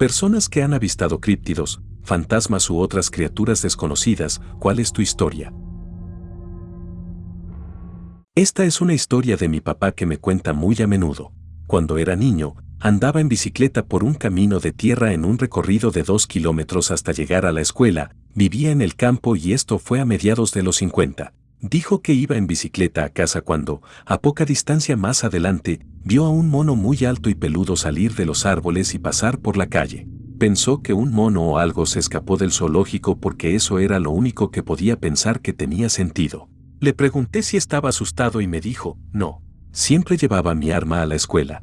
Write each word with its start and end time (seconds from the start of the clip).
Personas 0.00 0.48
que 0.48 0.62
han 0.62 0.72
avistado 0.72 1.20
críptidos, 1.20 1.82
fantasmas 2.02 2.70
u 2.70 2.78
otras 2.78 3.10
criaturas 3.10 3.60
desconocidas, 3.60 4.40
¿cuál 4.58 4.78
es 4.78 4.94
tu 4.94 5.02
historia? 5.02 5.52
Esta 8.34 8.64
es 8.64 8.80
una 8.80 8.94
historia 8.94 9.36
de 9.36 9.50
mi 9.50 9.60
papá 9.60 9.92
que 9.92 10.06
me 10.06 10.16
cuenta 10.16 10.54
muy 10.54 10.74
a 10.80 10.86
menudo. 10.86 11.34
Cuando 11.66 11.98
era 11.98 12.16
niño, 12.16 12.54
andaba 12.78 13.20
en 13.20 13.28
bicicleta 13.28 13.84
por 13.84 14.02
un 14.02 14.14
camino 14.14 14.58
de 14.58 14.72
tierra 14.72 15.12
en 15.12 15.26
un 15.26 15.36
recorrido 15.36 15.90
de 15.90 16.02
dos 16.02 16.26
kilómetros 16.26 16.90
hasta 16.90 17.12
llegar 17.12 17.44
a 17.44 17.52
la 17.52 17.60
escuela, 17.60 18.16
vivía 18.34 18.70
en 18.70 18.80
el 18.80 18.96
campo 18.96 19.36
y 19.36 19.52
esto 19.52 19.78
fue 19.78 20.00
a 20.00 20.06
mediados 20.06 20.52
de 20.52 20.62
los 20.62 20.76
50. 20.76 21.34
Dijo 21.60 22.00
que 22.00 22.14
iba 22.14 22.38
en 22.38 22.46
bicicleta 22.46 23.04
a 23.04 23.10
casa 23.10 23.42
cuando, 23.42 23.82
a 24.06 24.22
poca 24.22 24.46
distancia 24.46 24.96
más 24.96 25.24
adelante, 25.24 25.80
vio 26.02 26.24
a 26.24 26.30
un 26.30 26.48
mono 26.48 26.76
muy 26.76 27.04
alto 27.04 27.30
y 27.30 27.34
peludo 27.34 27.76
salir 27.76 28.14
de 28.14 28.26
los 28.26 28.46
árboles 28.46 28.94
y 28.94 28.98
pasar 28.98 29.38
por 29.38 29.56
la 29.56 29.66
calle. 29.66 30.08
Pensó 30.38 30.82
que 30.82 30.94
un 30.94 31.12
mono 31.12 31.42
o 31.42 31.58
algo 31.58 31.84
se 31.84 31.98
escapó 31.98 32.36
del 32.36 32.52
zoológico 32.52 33.18
porque 33.18 33.54
eso 33.54 33.78
era 33.78 33.98
lo 33.98 34.10
único 34.10 34.50
que 34.50 34.62
podía 34.62 34.98
pensar 34.98 35.40
que 35.40 35.52
tenía 35.52 35.88
sentido. 35.88 36.48
Le 36.80 36.94
pregunté 36.94 37.42
si 37.42 37.58
estaba 37.58 37.90
asustado 37.90 38.40
y 38.40 38.46
me 38.46 38.60
dijo, 38.60 38.96
no, 39.12 39.42
siempre 39.70 40.16
llevaba 40.16 40.54
mi 40.54 40.70
arma 40.70 41.02
a 41.02 41.06
la 41.06 41.14
escuela. 41.14 41.62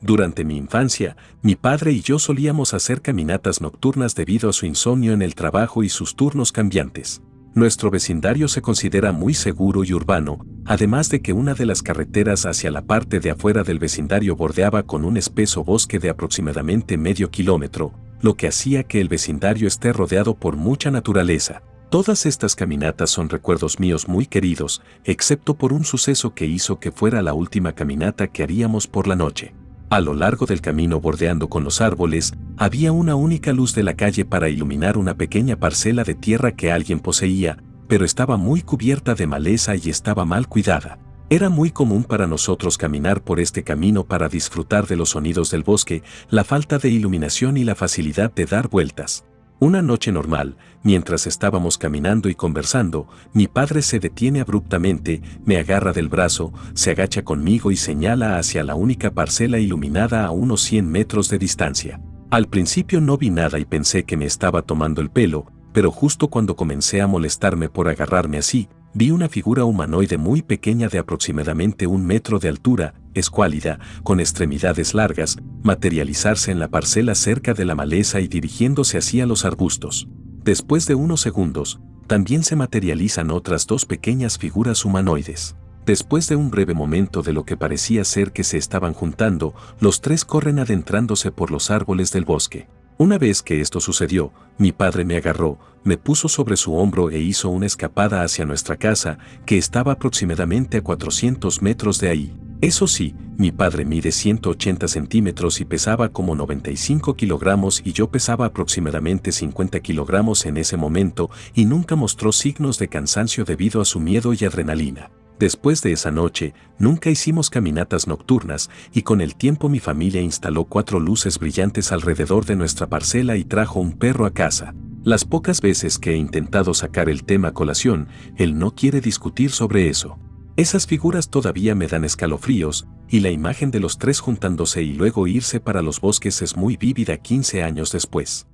Durante 0.00 0.44
mi 0.44 0.56
infancia, 0.56 1.16
mi 1.42 1.56
padre 1.56 1.92
y 1.92 2.00
yo 2.00 2.18
solíamos 2.18 2.74
hacer 2.74 3.02
caminatas 3.02 3.60
nocturnas 3.60 4.14
debido 4.14 4.50
a 4.50 4.52
su 4.52 4.66
insomnio 4.66 5.12
en 5.12 5.22
el 5.22 5.34
trabajo 5.34 5.82
y 5.82 5.88
sus 5.88 6.14
turnos 6.14 6.52
cambiantes. 6.52 7.22
Nuestro 7.54 7.88
vecindario 7.88 8.48
se 8.48 8.62
considera 8.62 9.12
muy 9.12 9.32
seguro 9.32 9.84
y 9.84 9.94
urbano, 9.94 10.44
además 10.64 11.08
de 11.08 11.22
que 11.22 11.32
una 11.32 11.54
de 11.54 11.66
las 11.66 11.82
carreteras 11.82 12.46
hacia 12.46 12.72
la 12.72 12.82
parte 12.82 13.20
de 13.20 13.30
afuera 13.30 13.62
del 13.62 13.78
vecindario 13.78 14.34
bordeaba 14.34 14.82
con 14.82 15.04
un 15.04 15.16
espeso 15.16 15.62
bosque 15.62 16.00
de 16.00 16.10
aproximadamente 16.10 16.98
medio 16.98 17.30
kilómetro, 17.30 17.92
lo 18.20 18.34
que 18.34 18.48
hacía 18.48 18.82
que 18.82 19.00
el 19.00 19.08
vecindario 19.08 19.68
esté 19.68 19.92
rodeado 19.92 20.34
por 20.34 20.56
mucha 20.56 20.90
naturaleza. 20.90 21.62
Todas 21.90 22.26
estas 22.26 22.56
caminatas 22.56 23.10
son 23.10 23.28
recuerdos 23.28 23.78
míos 23.78 24.08
muy 24.08 24.26
queridos, 24.26 24.82
excepto 25.04 25.54
por 25.54 25.72
un 25.72 25.84
suceso 25.84 26.34
que 26.34 26.46
hizo 26.46 26.80
que 26.80 26.90
fuera 26.90 27.22
la 27.22 27.34
última 27.34 27.72
caminata 27.72 28.26
que 28.26 28.42
haríamos 28.42 28.88
por 28.88 29.06
la 29.06 29.14
noche. 29.14 29.54
A 29.90 30.00
lo 30.00 30.14
largo 30.14 30.46
del 30.46 30.60
camino 30.60 31.00
bordeando 31.00 31.48
con 31.48 31.62
los 31.62 31.80
árboles, 31.80 32.32
había 32.56 32.92
una 32.92 33.14
única 33.14 33.52
luz 33.52 33.74
de 33.74 33.82
la 33.82 33.94
calle 33.94 34.24
para 34.24 34.48
iluminar 34.48 34.96
una 34.96 35.16
pequeña 35.16 35.56
parcela 35.56 36.04
de 36.04 36.14
tierra 36.14 36.52
que 36.52 36.72
alguien 36.72 37.00
poseía, 37.00 37.58
pero 37.86 38.04
estaba 38.04 38.36
muy 38.36 38.62
cubierta 38.62 39.14
de 39.14 39.26
maleza 39.26 39.76
y 39.76 39.90
estaba 39.90 40.24
mal 40.24 40.48
cuidada. 40.48 40.98
Era 41.30 41.48
muy 41.48 41.70
común 41.70 42.04
para 42.04 42.26
nosotros 42.26 42.76
caminar 42.76 43.22
por 43.22 43.40
este 43.40 43.62
camino 43.62 44.04
para 44.04 44.28
disfrutar 44.28 44.86
de 44.86 44.96
los 44.96 45.10
sonidos 45.10 45.50
del 45.50 45.62
bosque, 45.62 46.02
la 46.28 46.44
falta 46.44 46.78
de 46.78 46.90
iluminación 46.90 47.56
y 47.56 47.64
la 47.64 47.74
facilidad 47.74 48.32
de 48.32 48.46
dar 48.46 48.68
vueltas. 48.68 49.24
Una 49.60 49.82
noche 49.82 50.10
normal, 50.10 50.56
mientras 50.82 51.26
estábamos 51.28 51.78
caminando 51.78 52.28
y 52.28 52.34
conversando, 52.34 53.06
mi 53.32 53.46
padre 53.46 53.82
se 53.82 54.00
detiene 54.00 54.40
abruptamente, 54.40 55.22
me 55.44 55.58
agarra 55.58 55.92
del 55.92 56.08
brazo, 56.08 56.52
se 56.74 56.90
agacha 56.90 57.22
conmigo 57.22 57.70
y 57.70 57.76
señala 57.76 58.38
hacia 58.38 58.64
la 58.64 58.74
única 58.74 59.12
parcela 59.12 59.58
iluminada 59.58 60.26
a 60.26 60.32
unos 60.32 60.60
100 60.62 60.90
metros 60.90 61.28
de 61.28 61.38
distancia. 61.38 62.00
Al 62.30 62.48
principio 62.48 63.00
no 63.00 63.16
vi 63.16 63.30
nada 63.30 63.60
y 63.60 63.64
pensé 63.64 64.04
que 64.04 64.16
me 64.16 64.24
estaba 64.24 64.62
tomando 64.62 65.00
el 65.00 65.10
pelo, 65.10 65.46
pero 65.72 65.92
justo 65.92 66.28
cuando 66.28 66.56
comencé 66.56 67.00
a 67.00 67.06
molestarme 67.06 67.68
por 67.68 67.88
agarrarme 67.88 68.38
así, 68.38 68.68
vi 68.92 69.12
una 69.12 69.28
figura 69.28 69.64
humanoide 69.64 70.18
muy 70.18 70.42
pequeña 70.42 70.88
de 70.88 70.98
aproximadamente 70.98 71.86
un 71.86 72.04
metro 72.04 72.40
de 72.40 72.48
altura, 72.48 72.94
escuálida, 73.14 73.78
con 74.02 74.20
extremidades 74.20 74.94
largas, 74.94 75.36
materializarse 75.62 76.50
en 76.50 76.58
la 76.58 76.68
parcela 76.68 77.14
cerca 77.14 77.54
de 77.54 77.64
la 77.64 77.74
maleza 77.74 78.20
y 78.20 78.28
dirigiéndose 78.28 78.98
hacia 78.98 79.26
los 79.26 79.44
arbustos. 79.44 80.08
Después 80.42 80.86
de 80.86 80.94
unos 80.94 81.20
segundos, 81.20 81.80
también 82.06 82.42
se 82.44 82.56
materializan 82.56 83.30
otras 83.30 83.66
dos 83.66 83.86
pequeñas 83.86 84.38
figuras 84.38 84.84
humanoides. 84.84 85.56
Después 85.86 86.28
de 86.28 86.36
un 86.36 86.50
breve 86.50 86.74
momento 86.74 87.22
de 87.22 87.32
lo 87.32 87.44
que 87.44 87.56
parecía 87.56 88.04
ser 88.04 88.32
que 88.32 88.44
se 88.44 88.56
estaban 88.56 88.94
juntando, 88.94 89.54
los 89.80 90.00
tres 90.00 90.24
corren 90.24 90.58
adentrándose 90.58 91.30
por 91.30 91.50
los 91.50 91.70
árboles 91.70 92.12
del 92.12 92.24
bosque. 92.24 92.68
Una 92.96 93.18
vez 93.18 93.42
que 93.42 93.60
esto 93.60 93.80
sucedió, 93.80 94.32
mi 94.56 94.70
padre 94.70 95.04
me 95.04 95.16
agarró, 95.16 95.58
me 95.82 95.98
puso 95.98 96.28
sobre 96.28 96.56
su 96.56 96.74
hombro 96.76 97.10
e 97.10 97.18
hizo 97.18 97.50
una 97.50 97.66
escapada 97.66 98.22
hacia 98.22 98.44
nuestra 98.44 98.76
casa, 98.76 99.18
que 99.44 99.58
estaba 99.58 99.92
aproximadamente 99.92 100.78
a 100.78 100.82
400 100.82 101.60
metros 101.60 101.98
de 101.98 102.08
ahí. 102.08 102.36
Eso 102.60 102.86
sí, 102.86 103.14
mi 103.36 103.50
padre 103.52 103.84
mide 103.84 104.12
180 104.12 104.88
centímetros 104.88 105.60
y 105.60 105.64
pesaba 105.64 106.10
como 106.10 106.34
95 106.34 107.14
kilogramos 107.14 107.82
y 107.84 107.92
yo 107.92 108.10
pesaba 108.10 108.46
aproximadamente 108.46 109.32
50 109.32 109.80
kilogramos 109.80 110.46
en 110.46 110.56
ese 110.56 110.76
momento 110.76 111.30
y 111.54 111.66
nunca 111.66 111.96
mostró 111.96 112.32
signos 112.32 112.78
de 112.78 112.88
cansancio 112.88 113.44
debido 113.44 113.80
a 113.80 113.84
su 113.84 114.00
miedo 114.00 114.32
y 114.32 114.44
adrenalina. 114.44 115.10
Después 115.38 115.82
de 115.82 115.92
esa 115.92 116.12
noche, 116.12 116.54
nunca 116.78 117.10
hicimos 117.10 117.50
caminatas 117.50 118.06
nocturnas 118.06 118.70
y 118.92 119.02
con 119.02 119.20
el 119.20 119.34
tiempo 119.34 119.68
mi 119.68 119.80
familia 119.80 120.22
instaló 120.22 120.64
cuatro 120.64 121.00
luces 121.00 121.40
brillantes 121.40 121.90
alrededor 121.90 122.44
de 122.44 122.54
nuestra 122.54 122.86
parcela 122.86 123.36
y 123.36 123.44
trajo 123.44 123.80
un 123.80 123.92
perro 123.92 124.26
a 124.26 124.30
casa. 124.30 124.74
Las 125.02 125.24
pocas 125.24 125.60
veces 125.60 125.98
que 125.98 126.12
he 126.12 126.16
intentado 126.16 126.72
sacar 126.72 127.08
el 127.08 127.24
tema 127.24 127.48
a 127.48 127.52
colación, 127.52 128.08
él 128.36 128.58
no 128.58 128.74
quiere 128.74 129.00
discutir 129.00 129.50
sobre 129.50 129.88
eso. 129.88 130.18
Esas 130.56 130.86
figuras 130.86 131.30
todavía 131.30 131.74
me 131.74 131.88
dan 131.88 132.04
escalofríos, 132.04 132.86
y 133.08 133.20
la 133.20 133.30
imagen 133.30 133.72
de 133.72 133.80
los 133.80 133.98
tres 133.98 134.20
juntándose 134.20 134.84
y 134.84 134.92
luego 134.92 135.26
irse 135.26 135.58
para 135.58 135.82
los 135.82 136.00
bosques 136.00 136.42
es 136.42 136.56
muy 136.56 136.76
vívida 136.76 137.16
15 137.16 137.64
años 137.64 137.90
después. 137.90 138.46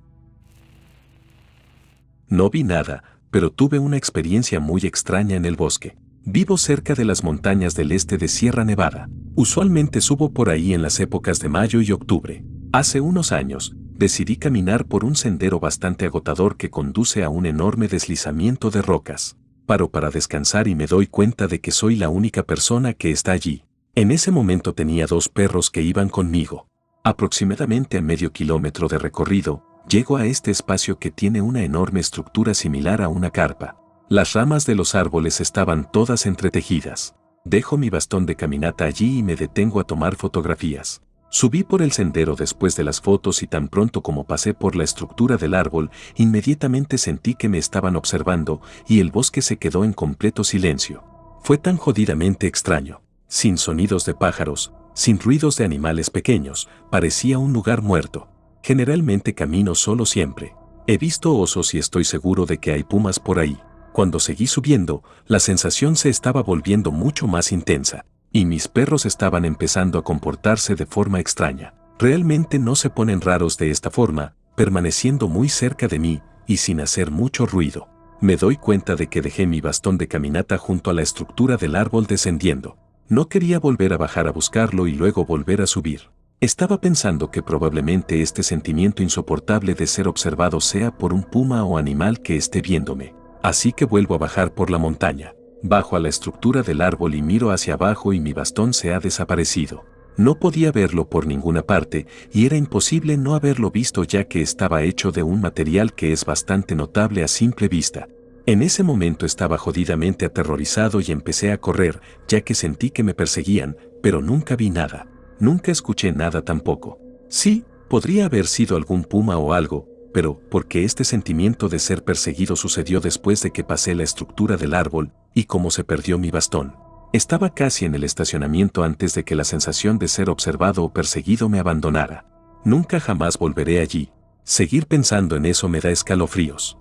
No 2.27 2.49
vi 2.49 2.63
nada, 2.63 3.03
pero 3.29 3.51
tuve 3.51 3.77
una 3.77 3.97
experiencia 3.97 4.59
muy 4.59 4.81
extraña 4.81 5.35
en 5.35 5.45
el 5.45 5.55
bosque. 5.55 5.95
Vivo 6.23 6.57
cerca 6.57 6.95
de 6.95 7.05
las 7.05 7.23
montañas 7.23 7.75
del 7.75 7.91
este 7.91 8.17
de 8.17 8.27
Sierra 8.27 8.65
Nevada. 8.65 9.07
Usualmente 9.35 10.01
subo 10.01 10.31
por 10.31 10.49
ahí 10.49 10.73
en 10.73 10.81
las 10.81 10.99
épocas 10.99 11.39
de 11.39 11.49
mayo 11.49 11.81
y 11.81 11.91
octubre. 11.91 12.43
Hace 12.71 12.99
unos 12.99 13.31
años, 13.31 13.75
decidí 13.75 14.37
caminar 14.37 14.85
por 14.85 15.05
un 15.05 15.15
sendero 15.15 15.59
bastante 15.59 16.05
agotador 16.05 16.57
que 16.57 16.71
conduce 16.71 17.23
a 17.23 17.29
un 17.29 17.45
enorme 17.45 17.87
deslizamiento 17.87 18.71
de 18.71 18.81
rocas. 18.81 19.37
Paro 19.71 19.89
para 19.89 20.09
descansar 20.09 20.67
y 20.67 20.75
me 20.75 20.85
doy 20.85 21.07
cuenta 21.07 21.47
de 21.47 21.61
que 21.61 21.71
soy 21.71 21.95
la 21.95 22.09
única 22.09 22.43
persona 22.43 22.93
que 22.93 23.09
está 23.09 23.31
allí. 23.31 23.63
En 23.95 24.11
ese 24.11 24.29
momento 24.29 24.73
tenía 24.73 25.05
dos 25.05 25.29
perros 25.29 25.71
que 25.71 25.81
iban 25.81 26.09
conmigo. 26.09 26.67
Aproximadamente 27.05 27.97
a 27.97 28.01
medio 28.01 28.33
kilómetro 28.33 28.89
de 28.89 28.97
recorrido, 28.97 29.63
llego 29.87 30.17
a 30.17 30.25
este 30.25 30.51
espacio 30.51 30.99
que 30.99 31.09
tiene 31.09 31.41
una 31.41 31.63
enorme 31.63 32.01
estructura 32.01 32.53
similar 32.53 33.01
a 33.01 33.07
una 33.07 33.29
carpa. 33.29 33.77
Las 34.09 34.33
ramas 34.33 34.65
de 34.65 34.75
los 34.75 34.93
árboles 34.93 35.39
estaban 35.39 35.89
todas 35.89 36.25
entretejidas. 36.25 37.15
Dejo 37.45 37.77
mi 37.77 37.89
bastón 37.89 38.25
de 38.25 38.35
caminata 38.35 38.83
allí 38.83 39.19
y 39.19 39.23
me 39.23 39.37
detengo 39.37 39.79
a 39.79 39.85
tomar 39.85 40.17
fotografías. 40.17 41.01
Subí 41.33 41.63
por 41.63 41.81
el 41.81 41.93
sendero 41.93 42.35
después 42.35 42.75
de 42.75 42.83
las 42.83 42.99
fotos 42.99 43.41
y 43.41 43.47
tan 43.47 43.69
pronto 43.69 44.03
como 44.03 44.25
pasé 44.25 44.53
por 44.53 44.75
la 44.75 44.83
estructura 44.83 45.37
del 45.37 45.53
árbol, 45.53 45.89
inmediatamente 46.15 46.97
sentí 46.97 47.35
que 47.35 47.47
me 47.47 47.57
estaban 47.57 47.95
observando 47.95 48.59
y 48.85 48.99
el 48.99 49.11
bosque 49.11 49.41
se 49.41 49.55
quedó 49.55 49.85
en 49.85 49.93
completo 49.93 50.43
silencio. 50.43 51.05
Fue 51.41 51.57
tan 51.57 51.77
jodidamente 51.77 52.47
extraño. 52.47 52.99
Sin 53.29 53.57
sonidos 53.57 54.03
de 54.03 54.13
pájaros, 54.13 54.73
sin 54.93 55.19
ruidos 55.19 55.55
de 55.55 55.63
animales 55.63 56.09
pequeños, 56.09 56.67
parecía 56.89 57.37
un 57.37 57.53
lugar 57.53 57.81
muerto. 57.81 58.27
Generalmente 58.61 59.33
camino 59.33 59.73
solo 59.73 60.05
siempre. 60.05 60.53
He 60.85 60.97
visto 60.97 61.33
osos 61.37 61.73
y 61.73 61.77
estoy 61.77 62.03
seguro 62.03 62.45
de 62.45 62.57
que 62.57 62.73
hay 62.73 62.83
pumas 62.83 63.21
por 63.21 63.39
ahí. 63.39 63.57
Cuando 63.93 64.19
seguí 64.19 64.47
subiendo, 64.47 65.01
la 65.27 65.39
sensación 65.39 65.95
se 65.95 66.09
estaba 66.09 66.43
volviendo 66.43 66.91
mucho 66.91 67.25
más 67.25 67.53
intensa, 67.53 68.03
y 68.31 68.45
mis 68.45 68.67
perros 68.67 69.05
estaban 69.05 69.45
empezando 69.45 69.99
a 69.99 70.03
comportarse 70.03 70.75
de 70.75 70.85
forma 70.85 71.19
extraña. 71.19 71.73
Realmente 71.99 72.59
no 72.59 72.75
se 72.75 72.89
ponen 72.89 73.21
raros 73.21 73.57
de 73.57 73.71
esta 73.71 73.91
forma, 73.91 74.35
permaneciendo 74.55 75.27
muy 75.27 75.49
cerca 75.49 75.87
de 75.87 75.99
mí 75.99 76.21
y 76.47 76.57
sin 76.57 76.81
hacer 76.81 77.11
mucho 77.11 77.45
ruido. 77.45 77.87
Me 78.21 78.37
doy 78.37 78.55
cuenta 78.55 78.95
de 78.95 79.07
que 79.07 79.21
dejé 79.21 79.47
mi 79.47 79.61
bastón 79.61 79.97
de 79.97 80.07
caminata 80.07 80.57
junto 80.57 80.89
a 80.89 80.93
la 80.93 81.01
estructura 81.01 81.57
del 81.57 81.75
árbol 81.75 82.05
descendiendo. 82.05 82.77
No 83.09 83.27
quería 83.27 83.59
volver 83.59 83.93
a 83.93 83.97
bajar 83.97 84.27
a 84.27 84.31
buscarlo 84.31 84.87
y 84.87 84.93
luego 84.93 85.25
volver 85.25 85.61
a 85.61 85.67
subir. 85.67 86.11
Estaba 86.39 86.81
pensando 86.81 87.29
que 87.29 87.43
probablemente 87.43 88.21
este 88.21 88.41
sentimiento 88.41 89.03
insoportable 89.03 89.75
de 89.75 89.85
ser 89.85 90.07
observado 90.07 90.59
sea 90.61 90.97
por 90.97 91.13
un 91.13 91.23
puma 91.23 91.63
o 91.63 91.77
animal 91.77 92.21
que 92.21 92.35
esté 92.35 92.61
viéndome. 92.61 93.13
Así 93.43 93.73
que 93.73 93.85
vuelvo 93.85 94.15
a 94.15 94.19
bajar 94.19 94.53
por 94.53 94.69
la 94.69 94.77
montaña. 94.77 95.33
Bajo 95.63 95.95
a 95.95 95.99
la 95.99 96.09
estructura 96.09 96.63
del 96.63 96.81
árbol 96.81 97.13
y 97.15 97.21
miro 97.21 97.51
hacia 97.51 97.75
abajo 97.75 98.13
y 98.13 98.19
mi 98.19 98.33
bastón 98.33 98.73
se 98.73 98.93
ha 98.93 98.99
desaparecido. 98.99 99.85
No 100.17 100.39
podía 100.39 100.71
verlo 100.71 101.07
por 101.07 101.27
ninguna 101.27 101.61
parte 101.61 102.07
y 102.31 102.45
era 102.45 102.57
imposible 102.57 103.15
no 103.17 103.35
haberlo 103.35 103.71
visto 103.71 104.03
ya 104.03 104.25
que 104.25 104.41
estaba 104.41 104.83
hecho 104.83 105.11
de 105.11 105.23
un 105.23 105.41
material 105.41 105.93
que 105.93 106.11
es 106.11 106.25
bastante 106.25 106.75
notable 106.75 107.23
a 107.23 107.27
simple 107.27 107.67
vista. 107.67 108.07
En 108.45 108.63
ese 108.63 108.81
momento 108.81 109.25
estaba 109.25 109.57
jodidamente 109.57 110.25
aterrorizado 110.25 110.99
y 110.99 111.11
empecé 111.11 111.51
a 111.51 111.59
correr, 111.59 112.01
ya 112.27 112.41
que 112.41 112.55
sentí 112.55 112.89
que 112.89 113.03
me 113.03 113.13
perseguían, 113.13 113.77
pero 114.01 114.21
nunca 114.21 114.55
vi 114.55 114.71
nada. 114.71 115.07
Nunca 115.39 115.71
escuché 115.71 116.11
nada 116.11 116.41
tampoco. 116.41 116.99
Sí, 117.29 117.65
podría 117.87 118.25
haber 118.25 118.47
sido 118.47 118.77
algún 118.77 119.03
puma 119.03 119.37
o 119.37 119.53
algo, 119.53 119.87
pero 120.13 120.39
porque 120.49 120.83
este 120.83 121.03
sentimiento 121.03 121.69
de 121.69 121.79
ser 121.79 122.03
perseguido 122.03 122.55
sucedió 122.55 122.99
después 122.99 123.41
de 123.41 123.51
que 123.51 123.63
pasé 123.63 123.95
la 123.95 124.03
estructura 124.03 124.57
del 124.57 124.73
árbol 124.73 125.11
y 125.33 125.45
como 125.45 125.71
se 125.71 125.83
perdió 125.83 126.17
mi 126.17 126.31
bastón. 126.31 126.75
Estaba 127.13 127.53
casi 127.53 127.85
en 127.85 127.95
el 127.95 128.03
estacionamiento 128.03 128.83
antes 128.83 129.13
de 129.13 129.23
que 129.23 129.35
la 129.35 129.43
sensación 129.43 129.99
de 129.99 130.07
ser 130.07 130.29
observado 130.29 130.83
o 130.83 130.93
perseguido 130.93 131.49
me 131.49 131.59
abandonara. 131.59 132.25
Nunca 132.63 132.99
jamás 132.99 133.37
volveré 133.37 133.79
allí. 133.79 134.11
Seguir 134.43 134.87
pensando 134.87 135.35
en 135.35 135.45
eso 135.45 135.67
me 135.67 135.81
da 135.81 135.91
escalofríos. 135.91 136.77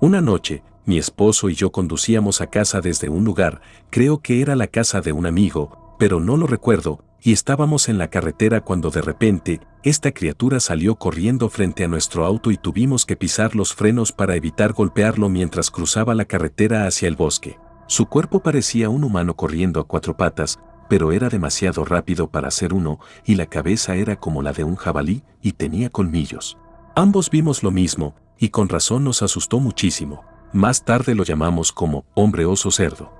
Una 0.00 0.20
noche, 0.20 0.62
mi 0.84 0.98
esposo 0.98 1.48
y 1.48 1.54
yo 1.54 1.72
conducíamos 1.72 2.40
a 2.40 2.48
casa 2.48 2.80
desde 2.80 3.08
un 3.08 3.24
lugar, 3.24 3.60
creo 3.90 4.18
que 4.18 4.40
era 4.40 4.54
la 4.54 4.66
casa 4.66 5.00
de 5.00 5.12
un 5.12 5.26
amigo, 5.26 5.96
pero 5.98 6.20
no 6.20 6.36
lo 6.36 6.46
recuerdo, 6.46 7.02
y 7.22 7.32
estábamos 7.32 7.88
en 7.88 7.98
la 7.98 8.08
carretera 8.08 8.60
cuando 8.60 8.90
de 8.90 9.02
repente, 9.02 9.60
esta 9.82 10.12
criatura 10.12 10.60
salió 10.60 10.96
corriendo 10.96 11.48
frente 11.48 11.84
a 11.84 11.88
nuestro 11.88 12.24
auto 12.24 12.50
y 12.50 12.56
tuvimos 12.56 13.06
que 13.06 13.16
pisar 13.16 13.54
los 13.54 13.74
frenos 13.74 14.12
para 14.12 14.36
evitar 14.36 14.72
golpearlo 14.72 15.28
mientras 15.28 15.70
cruzaba 15.70 16.14
la 16.14 16.24
carretera 16.24 16.86
hacia 16.86 17.08
el 17.08 17.16
bosque. 17.16 17.58
Su 17.86 18.06
cuerpo 18.06 18.40
parecía 18.40 18.88
un 18.88 19.04
humano 19.04 19.36
corriendo 19.36 19.80
a 19.80 19.84
cuatro 19.84 20.16
patas, 20.16 20.58
pero 20.88 21.12
era 21.12 21.28
demasiado 21.28 21.84
rápido 21.84 22.28
para 22.28 22.50
ser 22.50 22.74
uno, 22.74 22.98
y 23.24 23.34
la 23.34 23.46
cabeza 23.46 23.96
era 23.96 24.16
como 24.16 24.42
la 24.42 24.52
de 24.52 24.64
un 24.64 24.76
jabalí 24.76 25.22
y 25.42 25.52
tenía 25.52 25.90
colmillos. 25.90 26.58
Ambos 26.94 27.30
vimos 27.30 27.62
lo 27.62 27.70
mismo, 27.70 28.14
y 28.38 28.50
con 28.50 28.68
razón 28.68 29.04
nos 29.04 29.22
asustó 29.22 29.60
muchísimo. 29.60 30.24
Más 30.52 30.84
tarde 30.84 31.14
lo 31.14 31.24
llamamos 31.24 31.72
como 31.72 32.04
hombre 32.14 32.44
oso 32.44 32.70
cerdo. 32.70 33.12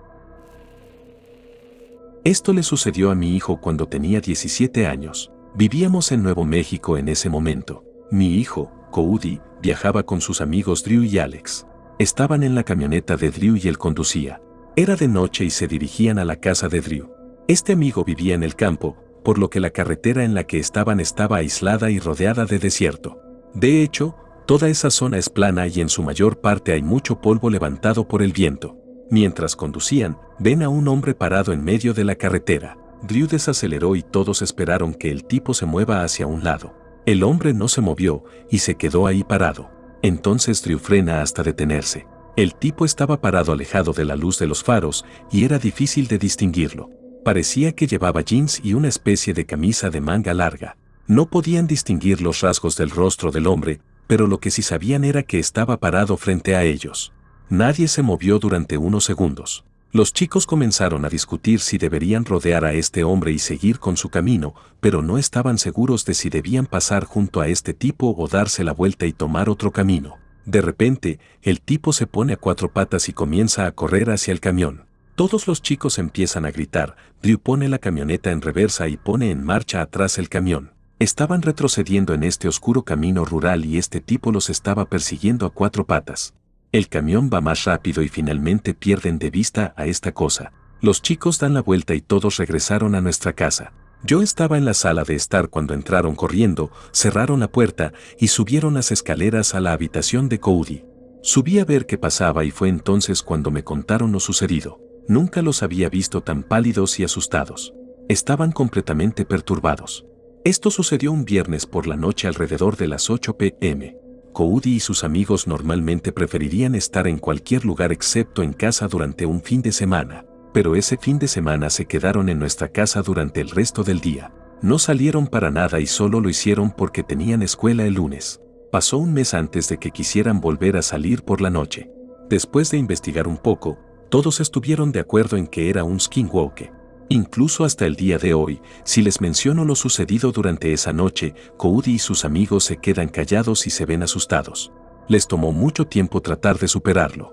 Esto 2.27 2.53
le 2.53 2.65
sucedió 2.65 3.13
a 3.13 3.15
mi 3.15 3.37
hijo 3.37 3.61
cuando 3.61 3.87
tenía 3.87 4.21
17 4.21 4.89
años. 4.89 5.31
Vivíamos 5.55 6.11
en 6.11 6.25
Nuevo 6.25 6.45
México 6.45 6.99
en 6.99 7.09
ese 7.09 7.31
momento. 7.31 7.85
Mi 8.11 8.35
hijo, 8.35 8.73
Cody, 8.91 9.41
viajaba 9.63 10.03
con 10.03 10.21
sus 10.21 10.41
amigos 10.41 10.83
Drew 10.83 11.05
y 11.05 11.21
Alex. 11.21 11.69
Estaban 12.01 12.43
en 12.43 12.57
la 12.57 12.65
camioneta 12.65 13.17
de 13.17 13.31
Drew 13.31 13.55
y 13.55 13.69
él 13.69 13.79
conducía. 13.79 14.41
Era 14.75 14.97
de 14.97 15.07
noche 15.07 15.45
y 15.45 15.51
se 15.51 15.69
dirigían 15.69 16.19
a 16.19 16.25
la 16.25 16.35
casa 16.35 16.67
de 16.67 16.81
Drew. 16.81 17.09
Este 17.47 17.75
amigo 17.75 18.03
vivía 18.03 18.35
en 18.35 18.43
el 18.43 18.57
campo, 18.57 18.97
por 19.23 19.39
lo 19.39 19.49
que 19.49 19.61
la 19.61 19.71
carretera 19.71 20.25
en 20.25 20.35
la 20.35 20.49
que 20.49 20.59
estaban 20.59 20.99
estaba 20.99 21.37
aislada 21.37 21.93
y 21.93 22.01
rodeada 22.01 22.45
de 22.45 22.59
desierto. 22.59 23.21
De 23.55 23.85
hecho, 23.85 24.17
toda 24.49 24.69
esa 24.69 24.91
zona 24.91 25.19
es 25.19 25.31
plana 25.31 25.69
y 25.69 25.81
en 25.81 25.89
su 25.89 26.03
mayor 26.03 26.41
parte 26.41 26.73
hay 26.73 26.83
mucho 26.83 27.21
polvo 27.21 27.51
levantado 27.51 28.09
por 28.09 28.21
el 28.21 28.33
viento. 28.33 28.77
Mientras 29.11 29.55
conducían, 29.55 30.19
ven 30.39 30.63
a 30.63 30.69
un 30.69 30.89
hombre 30.89 31.15
parado 31.15 31.53
en 31.53 31.63
medio 31.63 31.95
de 31.95 32.05
la 32.05 32.17
carretera. 32.17 32.77
Drew 33.03 33.29
desaceleró 33.29 33.95
y 33.95 34.03
todos 34.03 34.43
esperaron 34.43 34.95
que 34.95 35.11
el 35.11 35.25
tipo 35.25 35.55
se 35.55 35.67
mueva 35.67 36.03
hacia 36.03 36.27
un 36.27 36.43
lado. 36.43 36.75
El 37.07 37.23
hombre 37.23 37.55
no 37.55 37.69
se 37.69 37.81
movió 37.81 38.25
y 38.51 38.59
se 38.59 38.75
quedó 38.75 39.07
ahí 39.07 39.23
parado. 39.23 39.71
Entonces 40.03 40.63
Drew 40.63 40.79
frena 40.79 41.23
hasta 41.23 41.43
detenerse. 41.43 42.07
El 42.37 42.55
tipo 42.55 42.85
estaba 42.85 43.21
parado 43.21 43.53
alejado 43.53 43.93
de 43.93 44.05
la 44.05 44.17
luz 44.17 44.39
de 44.39 44.47
los 44.47 44.63
faros 44.63 45.05
y 45.31 45.45
era 45.45 45.59
difícil 45.59 46.09
de 46.09 46.19
distinguirlo. 46.19 46.91
Parecía 47.25 47.73
que 47.73 47.87
llevaba 47.87 48.23
jeans 48.23 48.61
y 48.63 48.75
una 48.75 48.89
especie 48.89 49.35
de 49.35 49.47
camisa 49.47 49.89
de 49.89 50.01
manga 50.01 50.35
larga. 50.35 50.77
No 51.07 51.31
podían 51.31 51.67
distinguir 51.67 52.21
los 52.21 52.41
rasgos 52.41 52.77
del 52.77 52.91
rostro 52.91 53.31
del 53.31 53.47
hombre, 53.47 53.81
pero 54.07 54.27
lo 54.27 54.39
que 54.39 54.51
sí 54.51 54.63
sabían 54.63 55.05
era 55.05 55.23
que 55.23 55.39
estaba 55.39 55.79
parado 55.79 56.17
frente 56.17 56.57
a 56.57 56.65
ellos. 56.65 57.13
Nadie 57.49 57.87
se 57.87 58.03
movió 58.03 58.41
durante 58.41 58.77
unos 58.77 59.05
segundos. 59.05 59.65
Los 59.93 60.13
chicos 60.13 60.47
comenzaron 60.47 61.05
a 61.05 61.09
discutir 61.09 61.61
si 61.61 61.79
deberían 61.79 62.25
rodear 62.25 62.65
a 62.65 62.73
este 62.73 63.05
hombre 63.05 63.31
y 63.31 63.39
seguir 63.39 63.79
con 63.79 63.97
su 63.97 64.09
camino, 64.09 64.55
pero 64.81 65.01
no 65.01 65.17
estaban 65.17 65.57
seguros 65.57 66.05
de 66.05 66.15
si 66.15 66.29
debían 66.29 66.67
pasar 66.67 67.05
junto 67.05 67.41
a 67.41 67.47
este 67.47 67.73
tipo 67.73 68.13
o 68.19 68.27
darse 68.27 68.65
la 68.65 68.73
vuelta 68.73 69.07
y 69.07 69.13
tomar 69.13 69.49
otro 69.49 69.71
camino. 69.71 70.17
De 70.45 70.61
repente, 70.61 71.21
el 71.41 71.61
tipo 71.61 71.93
se 71.93 72.09
pone 72.09 72.33
a 72.33 72.37
cuatro 72.37 72.73
patas 72.73 73.09
y 73.09 73.13
comienza 73.13 73.67
a 73.67 73.73
correr 73.73 74.11
hacia 74.11 74.33
el 74.33 74.41
camión. 74.41 74.85
Todos 75.15 75.47
los 75.47 75.63
chicos 75.63 75.99
empiezan 75.99 76.47
a 76.47 76.51
gritar, 76.51 76.97
Drew 77.23 77.39
pone 77.39 77.69
la 77.69 77.79
camioneta 77.79 78.33
en 78.33 78.43
reversa 78.43 78.89
y 78.89 78.97
pone 78.97 79.31
en 79.31 79.45
marcha 79.45 79.81
atrás 79.83 80.19
el 80.19 80.29
camión. 80.29 80.73
Estaban 80.99 81.43
retrocediendo 81.43 82.13
en 82.13 82.25
este 82.25 82.49
oscuro 82.49 82.83
camino 82.83 83.25
rural 83.25 83.65
y 83.65 83.79
este 83.79 84.01
tipo 84.01 84.33
los 84.33 84.51
estaba 84.51 84.87
persiguiendo 84.87 85.47
a 85.47 85.51
cuatro 85.51 85.87
patas. 85.87 86.35
El 86.73 86.89
camión 86.89 87.31
va 87.33 87.41
más 87.41 87.65
rápido 87.65 88.03
y 88.03 88.09
finalmente 88.09 88.75
pierden 88.75 89.19
de 89.19 89.31
vista 89.31 89.73
a 89.77 89.87
esta 89.87 90.13
cosa. 90.13 90.53
Los 90.81 91.01
chicos 91.01 91.39
dan 91.39 91.55
la 91.55 91.63
vuelta 91.63 91.95
y 91.95 92.01
todos 92.01 92.37
regresaron 92.37 92.95
a 92.95 93.01
nuestra 93.01 93.33
casa. 93.33 93.73
Yo 94.03 94.23
estaba 94.23 94.59
en 94.59 94.65
la 94.65 94.75
sala 94.75 95.05
de 95.05 95.15
estar 95.15 95.49
cuando 95.49 95.75
entraron 95.75 96.15
corriendo, 96.15 96.71
cerraron 96.93 97.41
la 97.41 97.49
puerta 97.51 97.93
y 98.19 98.29
subieron 98.29 98.75
las 98.75 98.93
escaleras 98.93 99.55
a 99.55 99.61
la 99.61 99.73
habitación 99.73 100.29
de 100.29 100.39
Cody. 100.39 100.85
Subí 101.23 101.59
a 101.59 101.65
ver 101.65 101.87
qué 101.87 101.99
pasaba 101.99 102.45
y 102.45 102.51
fue 102.51 102.69
entonces 102.69 103.23
cuando 103.23 103.51
me 103.51 103.65
contaron 103.65 104.13
lo 104.13 104.21
sucedido. 104.21 104.81
Nunca 105.09 105.43
los 105.43 105.63
había 105.63 105.89
visto 105.89 106.23
tan 106.23 106.43
pálidos 106.43 107.01
y 107.01 107.05
asustados. 107.05 107.73
Estaban 108.09 108.53
completamente 108.53 109.25
perturbados. 109.25 110.05
Esto 110.45 110.71
sucedió 110.71 111.11
un 111.11 111.25
viernes 111.25 111.67
por 111.67 111.89
la 111.89 111.97
noche 111.97 112.29
alrededor 112.29 112.77
de 112.77 112.87
las 112.87 113.11
8 113.11 113.37
pm. 113.37 113.97
Cody 114.37 114.75
y 114.75 114.81
sus 114.81 115.03
amigos 115.03 115.47
normalmente 115.47 116.13
preferirían 116.13 116.75
estar 116.75 117.09
en 117.09 117.17
cualquier 117.17 117.65
lugar 117.65 117.91
excepto 117.91 118.43
en 118.43 118.53
casa 118.53 118.87
durante 118.87 119.25
un 119.25 119.41
fin 119.41 119.63
de 119.63 119.73
semana, 119.73 120.27
pero 120.53 120.77
ese 120.77 120.99
fin 120.99 121.19
de 121.19 121.27
semana 121.27 121.71
se 121.71 121.87
quedaron 121.87 122.29
en 122.29 122.39
nuestra 122.39 122.69
casa 122.69 123.01
durante 123.01 123.41
el 123.41 123.49
resto 123.49 123.83
del 123.83 124.01
día. 124.01 124.35
No 124.61 124.79
salieron 124.79 125.27
para 125.27 125.51
nada 125.51 125.81
y 125.81 125.87
solo 125.87 126.21
lo 126.21 126.29
hicieron 126.29 126.71
porque 126.71 127.03
tenían 127.03 127.41
escuela 127.41 127.87
el 127.87 127.95
lunes. 127.95 128.43
Pasó 128.71 128.99
un 128.99 129.15
mes 129.15 129.33
antes 129.33 129.71
de 129.71 129.79
que 129.79 129.91
quisieran 129.91 130.43
volver 130.43 130.77
a 130.77 130.83
salir 130.83 131.23
por 131.23 131.41
la 131.41 131.49
noche. 131.49 131.91
Después 132.29 132.71
de 132.71 132.77
investigar 132.77 133.27
un 133.27 133.39
poco, 133.39 133.79
todos 134.11 134.41
estuvieron 134.41 134.93
de 134.93 135.01
acuerdo 135.01 135.39
en 135.39 135.47
que 135.47 135.71
era 135.71 135.83
un 135.83 135.99
skinwalker. 135.99 136.73
Incluso 137.09 137.65
hasta 137.65 137.87
el 137.87 137.95
día 137.95 138.19
de 138.19 138.35
hoy, 138.35 138.61
si 138.85 139.01
les 139.01 139.21
menciono 139.21 139.65
lo 139.65 139.77
sucedido 139.77 140.33
durante 140.33 140.73
esa 140.73 140.93
noche, 140.93 141.35
Cody 141.57 141.93
y 141.93 141.99
sus 141.99 142.25
amigos 142.25 142.65
se 142.65 142.79
quedan 142.79 143.09
callados 143.09 143.67
y 143.67 143.71
se 143.71 143.87
ven 143.87 144.03
asustados. 144.03 144.73
Les 145.09 145.29
tomó 145.29 145.53
mucho 145.53 145.87
tiempo 145.87 146.21
tratar 146.21 146.59
de 146.59 146.67
superarlo. 146.67 147.33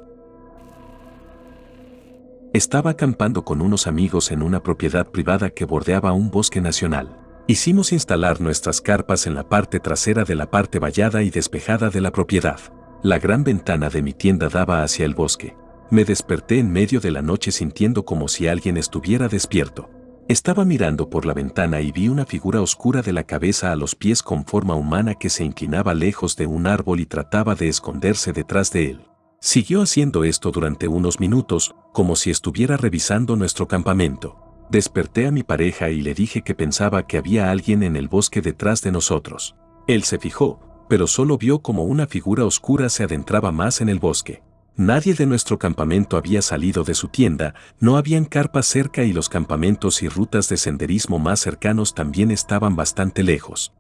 Estaba 2.54 2.92
acampando 2.92 3.44
con 3.44 3.62
unos 3.62 3.88
amigos 3.88 4.32
en 4.32 4.44
una 4.44 4.62
propiedad 4.62 5.08
privada 5.10 5.50
que 5.50 5.66
bordeaba 5.66 6.14
un 6.14 6.30
bosque 6.30 6.62
nacional. 6.62 7.18
Hicimos 7.48 7.92
instalar 7.92 8.42
nuestras 8.42 8.80
carpas 8.80 9.26
en 9.26 9.34
la 9.34 9.50
parte 9.50 9.80
trasera 9.80 10.24
de 10.24 10.36
la 10.36 10.52
parte 10.52 10.78
vallada 10.78 11.24
y 11.24 11.32
despejada 11.32 11.90
de 11.90 12.00
la 12.00 12.12
propiedad. 12.12 12.60
La 13.02 13.18
gran 13.18 13.44
ventana 13.44 13.90
de 13.90 14.04
mi 14.04 14.14
tienda 14.14 14.50
daba 14.50 14.84
hacia 14.84 15.06
el 15.06 15.16
bosque. 15.16 15.58
Me 15.94 16.06
desperté 16.06 16.58
en 16.58 16.72
medio 16.72 17.00
de 17.00 17.12
la 17.12 17.22
noche 17.22 17.52
sintiendo 17.52 18.04
como 18.04 18.28
si 18.28 18.48
alguien 18.48 18.78
estuviera 18.78 19.28
despierto. 19.28 19.92
Estaba 20.28 20.66
mirando 20.66 21.08
por 21.08 21.24
la 21.24 21.36
ventana 21.36 21.82
y 21.82 21.92
vi 21.92 22.08
una 22.08 22.26
figura 22.26 22.62
oscura 22.62 23.04
de 23.04 23.14
la 23.14 23.26
cabeza 23.26 23.72
a 23.72 23.76
los 23.76 23.94
pies 23.94 24.24
con 24.24 24.44
forma 24.44 24.74
humana 24.74 25.14
que 25.14 25.30
se 25.30 25.44
inclinaba 25.44 25.94
lejos 25.94 26.36
de 26.36 26.48
un 26.48 26.66
árbol 26.66 27.00
y 27.00 27.06
trataba 27.06 27.54
de 27.54 27.68
esconderse 27.68 28.34
detrás 28.34 28.72
de 28.72 28.90
él. 28.90 29.02
Siguió 29.40 29.84
haciendo 29.84 30.24
esto 30.24 30.50
durante 30.50 30.88
unos 30.88 31.20
minutos, 31.20 31.76
como 31.92 32.16
si 32.16 32.32
estuviera 32.32 32.76
revisando 32.76 33.36
nuestro 33.36 33.68
campamento. 33.68 34.40
Desperté 34.72 35.28
a 35.28 35.32
mi 35.32 35.44
pareja 35.44 35.92
y 35.92 36.02
le 36.02 36.16
dije 36.16 36.42
que 36.42 36.56
pensaba 36.56 37.06
que 37.06 37.20
había 37.20 37.52
alguien 37.52 37.84
en 37.84 37.98
el 37.98 38.08
bosque 38.08 38.42
detrás 38.42 38.82
de 38.82 38.92
nosotros. 38.92 39.56
Él 39.86 40.02
se 40.06 40.18
fijó, 40.18 40.60
pero 40.90 41.06
solo 41.06 41.38
vio 41.38 41.60
como 41.60 41.84
una 41.84 42.08
figura 42.08 42.46
oscura 42.46 42.90
se 42.90 43.04
adentraba 43.04 43.52
más 43.52 43.80
en 43.80 43.90
el 43.90 44.00
bosque. 44.00 44.42
Nadie 44.76 45.14
de 45.14 45.28
nuestro 45.28 45.60
campamento 45.60 46.18
había 46.18 46.42
salido 46.42 46.84
de 46.84 46.96
su 46.96 47.08
tienda, 47.08 47.54
no 47.80 47.96
habían 47.96 48.26
carpas 48.26 48.66
cerca 48.66 49.04
y 49.04 49.14
los 49.14 49.30
campamentos 49.30 50.02
y 50.02 50.10
rutas 50.10 50.50
de 50.50 50.58
senderismo 50.58 51.20
más 51.20 51.40
cercanos 51.42 51.94
también 51.94 52.32
estaban 52.32 52.76
bastante 52.76 53.22
lejos. 53.22 53.72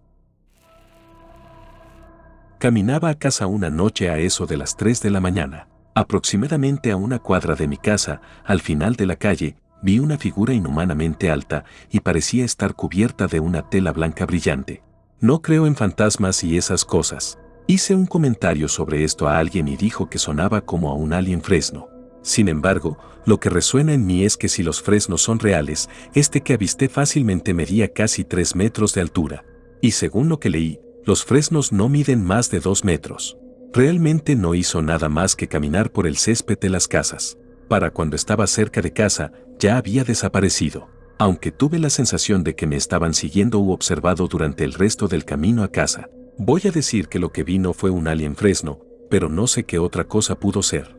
Caminaba 2.59 3.09
a 3.09 3.15
casa 3.15 3.47
una 3.47 3.71
noche 3.71 4.11
a 4.11 4.19
eso 4.19 4.45
de 4.45 4.55
las 4.55 4.77
3 4.77 5.01
de 5.01 5.09
la 5.09 5.19
mañana. 5.19 5.67
Aproximadamente 5.95 6.91
a 6.91 6.95
una 6.95 7.17
cuadra 7.17 7.55
de 7.55 7.67
mi 7.67 7.77
casa, 7.77 8.21
al 8.45 8.61
final 8.61 8.95
de 8.95 9.07
la 9.07 9.15
calle, 9.15 9.57
vi 9.81 9.97
una 9.97 10.19
figura 10.19 10.53
inhumanamente 10.53 11.31
alta 11.31 11.65
y 11.91 12.01
parecía 12.01 12.45
estar 12.45 12.75
cubierta 12.75 13.25
de 13.25 13.39
una 13.39 13.67
tela 13.67 13.91
blanca 13.93 14.27
brillante. 14.27 14.83
No 15.19 15.41
creo 15.41 15.65
en 15.65 15.75
fantasmas 15.75 16.43
y 16.43 16.55
esas 16.55 16.85
cosas. 16.85 17.39
Hice 17.65 17.95
un 17.95 18.05
comentario 18.05 18.67
sobre 18.67 19.05
esto 19.05 19.29
a 19.29 19.39
alguien 19.39 19.69
y 19.69 19.77
dijo 19.77 20.09
que 20.09 20.19
sonaba 20.19 20.61
como 20.65 20.89
a 20.89 20.95
un 20.95 21.13
alien 21.13 21.41
fresno. 21.41 21.87
Sin 22.21 22.49
embargo, 22.49 22.97
lo 23.25 23.39
que 23.39 23.49
resuena 23.49 23.93
en 23.93 24.05
mí 24.05 24.25
es 24.25 24.35
que 24.35 24.49
si 24.49 24.63
los 24.63 24.81
fresnos 24.81 25.21
son 25.21 25.39
reales, 25.39 25.89
este 26.13 26.41
que 26.41 26.53
avisté 26.53 26.89
fácilmente 26.89 27.53
medía 27.53 27.93
casi 27.93 28.25
3 28.25 28.57
metros 28.57 28.93
de 28.93 29.01
altura. 29.01 29.45
Y 29.81 29.91
según 29.91 30.27
lo 30.27 30.41
que 30.41 30.49
leí, 30.49 30.81
los 31.05 31.23
fresnos 31.23 31.71
no 31.71 31.87
miden 31.87 32.23
más 32.23 32.51
de 32.51 32.59
2 32.59 32.83
metros. 32.83 33.37
Realmente 33.71 34.35
no 34.35 34.55
hizo 34.55 34.81
nada 34.81 35.07
más 35.07 35.37
que 35.37 35.47
caminar 35.47 35.89
por 35.91 36.05
el 36.05 36.17
césped 36.17 36.59
de 36.59 36.69
las 36.69 36.89
casas. 36.89 37.37
Para 37.69 37.91
cuando 37.91 38.17
estaba 38.17 38.45
cerca 38.45 38.81
de 38.81 38.91
casa, 38.91 39.31
ya 39.57 39.77
había 39.77 40.03
desaparecido. 40.03 40.89
aunque 41.19 41.51
tuve 41.51 41.79
la 41.79 41.89
sensación 41.89 42.43
de 42.43 42.55
que 42.55 42.67
me 42.67 42.75
estaban 42.75 43.13
siguiendo 43.13 43.59
u 43.59 43.71
observado 43.71 44.27
durante 44.27 44.63
el 44.63 44.73
resto 44.73 45.07
del 45.07 45.23
camino 45.25 45.63
a 45.63 45.69
casa. 45.69 46.09
Voy 46.37 46.61
a 46.65 46.71
decir 46.71 47.09
que 47.09 47.19
lo 47.19 47.31
que 47.31 47.43
vino 47.43 47.73
fue 47.73 47.91
un 47.91 48.07
alien 48.07 48.35
fresno, 48.35 48.79
pero 49.09 49.29
no 49.29 49.45
sé 49.45 49.65
qué 49.65 49.77
otra 49.77 50.05
cosa 50.05 50.35
pudo 50.35 50.63
ser. 50.63 50.95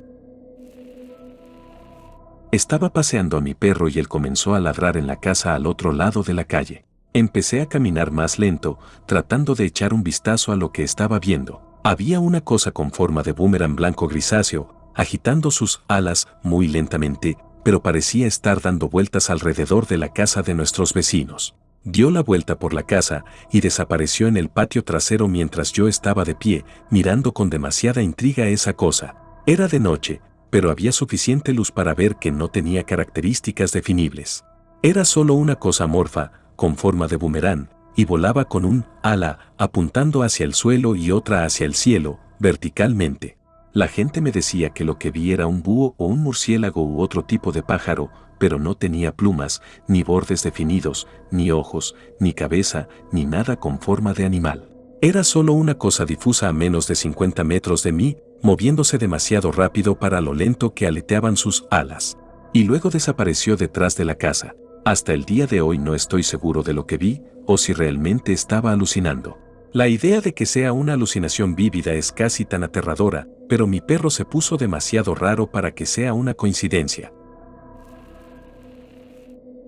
Estaba 2.53 2.93
paseando 2.93 3.37
a 3.37 3.41
mi 3.41 3.55
perro 3.55 3.89
y 3.89 3.99
él 3.99 4.07
comenzó 4.07 4.55
a 4.55 4.61
ladrar 4.61 4.97
en 4.97 5.09
la 5.09 5.19
casa 5.19 5.57
al 5.57 5.67
otro 5.67 5.93
lado 5.93 6.23
de 6.23 6.35
la 6.35 6.45
calle. 6.45 6.85
Empecé 7.13 7.61
a 7.61 7.67
caminar 7.67 8.13
más 8.13 8.39
lento, 8.39 8.79
tratando 9.07 9.57
de 9.57 9.65
echar 9.65 9.93
un 9.93 10.05
vistazo 10.05 10.53
a 10.53 10.57
lo 10.57 10.71
que 10.71 10.85
estaba 10.85 11.19
viendo. 11.19 11.63
Había 11.83 12.21
una 12.21 12.41
cosa 12.41 12.71
con 12.71 12.93
forma 12.93 13.25
de 13.25 13.33
boomerang 13.33 13.75
blanco 13.75 14.07
grisáceo, 14.07 14.93
agitando 14.95 15.51
sus 15.51 15.83
alas 15.89 16.29
muy 16.45 16.69
lentamente, 16.69 17.39
pero 17.65 17.83
parecía 17.83 18.29
estar 18.29 18.61
dando 18.61 18.89
vueltas 18.89 19.31
alrededor 19.31 19.89
de 19.89 19.99
la 19.99 20.13
casa 20.13 20.43
de 20.43 20.55
nuestros 20.55 20.95
vecinos. 20.95 21.57
Dio 21.87 22.11
la 22.11 22.23
vuelta 22.23 22.59
por 22.59 22.73
la 22.73 22.83
casa 22.83 23.27
y 23.53 23.61
desapareció 23.61 24.27
en 24.27 24.39
el 24.39 24.49
patio 24.49 24.85
trasero 24.85 25.29
mientras 25.29 25.71
yo 25.71 25.87
estaba 25.87 26.25
de 26.25 26.35
pie, 26.35 26.65
mirando 26.91 27.33
con 27.33 27.51
demasiada 27.51 28.01
intriga 28.03 28.47
esa 28.47 28.73
cosa. 28.73 29.17
Era 29.47 29.69
de 29.69 29.81
noche, 29.81 30.23
pero 30.49 30.71
había 30.71 30.93
suficiente 30.93 31.53
luz 31.53 31.71
para 31.71 31.95
ver 31.95 32.17
que 32.17 32.33
no 32.33 32.49
tenía 32.49 32.85
características 32.85 33.73
definibles. 33.73 34.45
Era 34.83 35.05
solo 35.05 35.35
una 35.35 35.57
cosa 35.57 35.87
morfa, 35.87 36.33
con 36.57 36.77
forma 36.77 37.07
de 37.07 37.17
boomerang, 37.17 37.69
y 37.97 38.07
volaba 38.07 38.47
con 38.47 38.65
un 38.65 38.87
ala 39.03 39.53
apuntando 39.59 40.23
hacia 40.23 40.47
el 40.47 40.55
suelo 40.55 40.97
y 40.97 41.11
otra 41.11 41.45
hacia 41.45 41.67
el 41.67 41.75
cielo, 41.75 42.19
verticalmente. 42.39 43.37
La 43.75 43.89
gente 43.89 44.21
me 44.21 44.31
decía 44.31 44.71
que 44.71 44.85
lo 44.85 45.01
que 45.01 45.11
vi 45.11 45.33
era 45.33 45.49
un 45.49 45.61
búho 45.61 45.97
o 45.99 46.07
un 46.07 46.21
murciélago 46.21 46.85
u 46.85 47.01
otro 47.01 47.25
tipo 47.25 47.51
de 47.51 47.65
pájaro, 47.65 48.09
pero 48.39 48.61
no 48.61 48.77
tenía 48.77 49.17
plumas, 49.17 49.63
ni 49.89 50.05
bordes 50.05 50.45
definidos, 50.45 51.09
ni 51.33 51.51
ojos, 51.51 51.97
ni 52.21 52.35
cabeza, 52.35 52.87
ni 53.11 53.25
nada 53.25 53.57
con 53.57 53.81
forma 53.81 54.15
de 54.15 54.27
animal. 54.27 54.71
Era 55.03 55.25
solo 55.25 55.55
una 55.55 55.75
cosa 55.75 56.05
difusa 56.05 56.49
a 56.49 56.53
menos 56.53 56.87
de 56.87 56.95
50 56.95 57.43
metros 57.43 57.83
de 57.83 57.91
mí, 57.91 58.17
moviéndose 58.43 58.97
demasiado 58.97 59.51
rápido 59.51 59.99
para 59.99 60.21
lo 60.21 60.35
lento 60.35 60.73
que 60.73 60.87
aleteaban 60.87 61.37
sus 61.37 61.67
alas. 61.69 62.17
Y 62.53 62.63
luego 62.63 62.91
desapareció 62.91 63.57
detrás 63.57 63.97
de 63.97 64.05
la 64.05 64.15
casa. 64.15 64.55
Hasta 64.85 65.13
el 65.15 65.25
día 65.25 65.49
de 65.49 65.63
hoy 65.63 65.79
no 65.79 65.97
estoy 65.97 66.23
seguro 66.23 66.63
de 66.63 66.75
lo 66.75 66.87
que 66.87 66.97
vi 66.97 67.23
o 67.45 67.59
si 67.59 67.73
realmente 67.73 68.33
estaba 68.33 68.71
alucinando. 68.71 69.44
La 69.75 69.89
idea 69.89 70.21
de 70.21 70.35
que 70.35 70.47
sea 70.47 70.73
una 70.73 70.93
alucinación 70.93 71.57
vívida 71.57 71.95
es 71.95 72.13
casi 72.13 72.45
tan 72.45 72.63
aterradora, 72.63 73.27
pero 73.49 73.67
mi 73.67 73.81
perro 73.81 74.09
se 74.09 74.25
puso 74.25 74.57
demasiado 74.57 75.17
raro 75.17 75.51
para 75.51 75.75
que 75.75 75.85
sea 75.85 76.13
una 76.13 76.35
coincidencia. 76.35 77.13